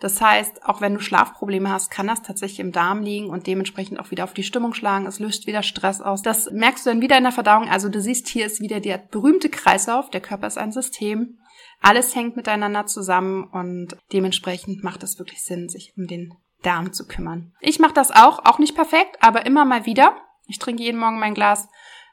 Das 0.00 0.20
heißt, 0.20 0.64
auch 0.64 0.80
wenn 0.80 0.94
du 0.94 1.00
Schlafprobleme 1.00 1.70
hast, 1.70 1.90
kann 1.90 2.06
das 2.06 2.22
tatsächlich 2.22 2.60
im 2.60 2.72
Darm 2.72 3.02
liegen 3.02 3.30
und 3.30 3.46
dementsprechend 3.46 4.00
auch 4.00 4.10
wieder 4.10 4.24
auf 4.24 4.34
die 4.34 4.42
Stimmung 4.42 4.74
schlagen. 4.74 5.06
Es 5.06 5.18
löst 5.18 5.46
wieder 5.46 5.62
Stress 5.62 6.00
aus. 6.00 6.22
Das 6.22 6.50
merkst 6.50 6.84
du 6.84 6.90
dann 6.90 7.00
wieder 7.00 7.16
in 7.16 7.24
der 7.24 7.32
Verdauung. 7.32 7.68
Also 7.68 7.88
du 7.88 8.00
siehst, 8.00 8.28
hier 8.28 8.46
ist 8.46 8.60
wieder 8.60 8.80
der 8.80 8.98
berühmte 8.98 9.48
Kreislauf. 9.48 10.10
Der 10.10 10.20
Körper 10.20 10.46
ist 10.46 10.58
ein 10.58 10.72
System. 10.72 11.38
Alles 11.80 12.14
hängt 12.14 12.36
miteinander 12.36 12.86
zusammen 12.86 13.44
und 13.44 13.96
dementsprechend 14.12 14.82
macht 14.82 15.02
es 15.02 15.18
wirklich 15.18 15.42
Sinn, 15.42 15.68
sich 15.68 15.92
um 15.96 16.06
den 16.06 16.34
Darm 16.62 16.92
zu 16.92 17.06
kümmern. 17.06 17.52
Ich 17.60 17.78
mache 17.78 17.92
das 17.92 18.10
auch, 18.10 18.44
auch 18.44 18.58
nicht 18.58 18.74
perfekt, 18.74 19.18
aber 19.20 19.46
immer 19.46 19.64
mal 19.64 19.86
wieder. 19.86 20.16
Ich 20.46 20.58
trinke 20.58 20.82
jeden 20.82 20.98
Morgen 20.98 21.18
mein 21.18 21.34
Glas 21.34 21.68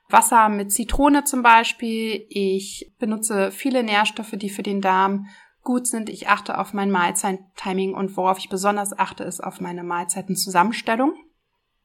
Wasser 0.10 0.50
mit 0.50 0.72
Zitrone 0.72 1.24
zum 1.24 1.42
Beispiel. 1.42 2.26
Ich 2.30 2.92
benutze 3.00 3.52
viele 3.52 3.84
Nährstoffe, 3.84 4.34
die 4.34 4.50
für 4.50 4.64
den 4.64 4.82
Darm 4.82 5.28
gut 5.64 5.88
sind. 5.88 6.10
Ich 6.10 6.28
achte 6.28 6.58
auf 6.58 6.74
mein 6.74 6.92
Mahlzeittiming 6.92 7.94
und 7.94 8.16
worauf 8.18 8.38
ich 8.38 8.50
besonders 8.50 8.98
achte, 8.98 9.24
ist 9.24 9.42
auf 9.42 9.62
meine 9.62 9.84
Mahlzeitenzusammenstellung. 9.84 11.14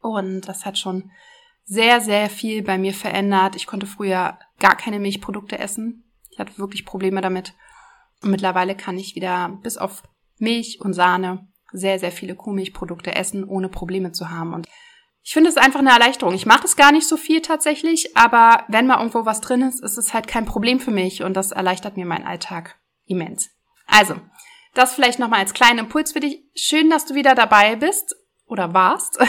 Und 0.01 0.43
das 0.43 0.65
hat 0.65 0.79
schon 0.79 1.11
sehr, 1.65 2.01
sehr 2.01 2.31
viel 2.31 2.63
bei 2.63 2.79
mir 2.79 2.95
verändert. 2.95 3.57
Ich 3.57 3.67
konnte 3.67 3.87
früher 3.87 4.39
gar 4.59 4.77
keine 4.77 5.01
Milchprodukte 5.01 5.59
essen. 5.59 6.05
Ich 6.31 6.39
hatte 6.39 6.59
wirklich 6.59 6.87
Probleme 6.87 7.21
damit. 7.21 7.55
Und 8.23 8.31
mittlerweile 8.31 8.75
kann 8.77 8.99
ich 8.99 9.15
wieder 9.15 9.59
bis 9.63 9.77
auf 9.77 10.03
Milch 10.39 10.81
und 10.81 10.93
Sahne 10.93 11.49
sehr, 11.73 11.99
sehr 11.99 12.13
viele 12.13 12.35
Kuhmilchprodukte 12.35 13.15
essen, 13.15 13.45
ohne 13.45 13.69
Probleme 13.69 14.13
zu 14.13 14.31
haben. 14.31 14.55
Und 14.55 14.69
ich 15.23 15.33
finde 15.33 15.51
es 15.51 15.57
einfach 15.57 15.81
eine 15.81 15.91
Erleichterung. 15.91 16.35
Ich 16.35 16.47
mache 16.47 16.65
es 16.65 16.77
gar 16.77 16.93
nicht 16.93 17.09
so 17.09 17.17
viel 17.17 17.43
tatsächlich, 17.43 18.17
aber 18.17 18.65
wenn 18.69 18.87
mal 18.87 18.99
irgendwo 18.99 19.27
was 19.27 19.41
drin 19.41 19.63
ist, 19.63 19.83
ist 19.83 19.99
es 19.99 20.15
halt 20.15 20.29
kein 20.29 20.45
Problem 20.45 20.79
für 20.79 20.93
mich 20.93 21.25
und 21.25 21.35
das 21.35 21.51
erleichtert 21.51 21.97
mir 21.97 22.07
meinen 22.07 22.27
Alltag 22.27 22.79
immens. 23.07 23.51
Also, 23.87 24.17
das 24.75 24.95
vielleicht 24.95 25.19
nochmal 25.19 25.41
als 25.41 25.55
kleinen 25.55 25.81
Impuls 25.81 26.13
für 26.13 26.21
dich. 26.21 26.43
Schön, 26.55 26.91
dass 26.91 27.07
du 27.07 27.15
wieder 27.15 27.35
dabei 27.35 27.77
bist 27.77 28.17
oder 28.47 28.75
warst. 28.75 29.19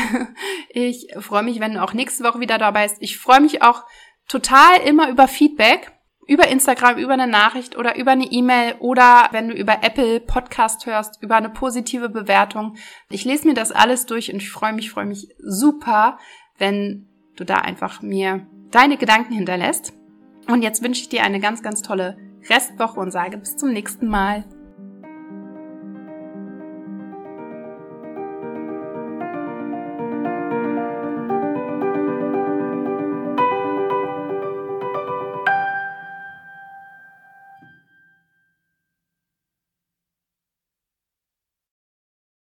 Ich 0.69 1.07
freue 1.19 1.41
mich, 1.41 1.59
wenn 1.59 1.73
du 1.73 1.83
auch 1.83 1.93
nächste 1.93 2.23
Woche 2.23 2.39
wieder 2.39 2.59
dabei 2.59 2.87
bist. 2.87 2.97
Ich 2.99 3.17
freue 3.17 3.39
mich 3.39 3.63
auch 3.63 3.83
total 4.27 4.81
immer 4.85 5.09
über 5.09 5.27
Feedback 5.27 5.91
über 6.27 6.47
Instagram, 6.49 6.97
über 6.97 7.13
eine 7.13 7.25
Nachricht 7.25 7.77
oder 7.77 7.97
über 7.97 8.11
eine 8.11 8.25
E-Mail 8.25 8.75
oder 8.79 9.29
wenn 9.31 9.47
du 9.47 9.55
über 9.55 9.81
Apple 9.81 10.19
Podcast 10.19 10.85
hörst, 10.85 11.21
über 11.23 11.37
eine 11.37 11.49
positive 11.49 12.09
Bewertung. 12.09 12.75
Ich 13.09 13.25
lese 13.25 13.47
mir 13.47 13.53
das 13.53 13.71
alles 13.71 14.05
durch 14.05 14.31
und 14.31 14.41
ich 14.41 14.51
freue 14.51 14.73
mich, 14.73 14.91
freue 14.91 15.05
mich 15.05 15.29
super, 15.39 16.19
wenn 16.57 17.07
du 17.37 17.45
da 17.45 17.55
einfach 17.55 18.01
mir 18.01 18.45
deine 18.71 18.97
Gedanken 18.97 19.33
hinterlässt. 19.33 19.93
Und 20.47 20.61
jetzt 20.61 20.83
wünsche 20.83 21.01
ich 21.01 21.09
dir 21.09 21.23
eine 21.23 21.39
ganz, 21.39 21.63
ganz 21.63 21.81
tolle 21.81 22.17
Restwoche 22.49 22.99
und 22.99 23.11
sage 23.11 23.37
bis 23.37 23.57
zum 23.57 23.71
nächsten 23.73 24.07
Mal. 24.07 24.45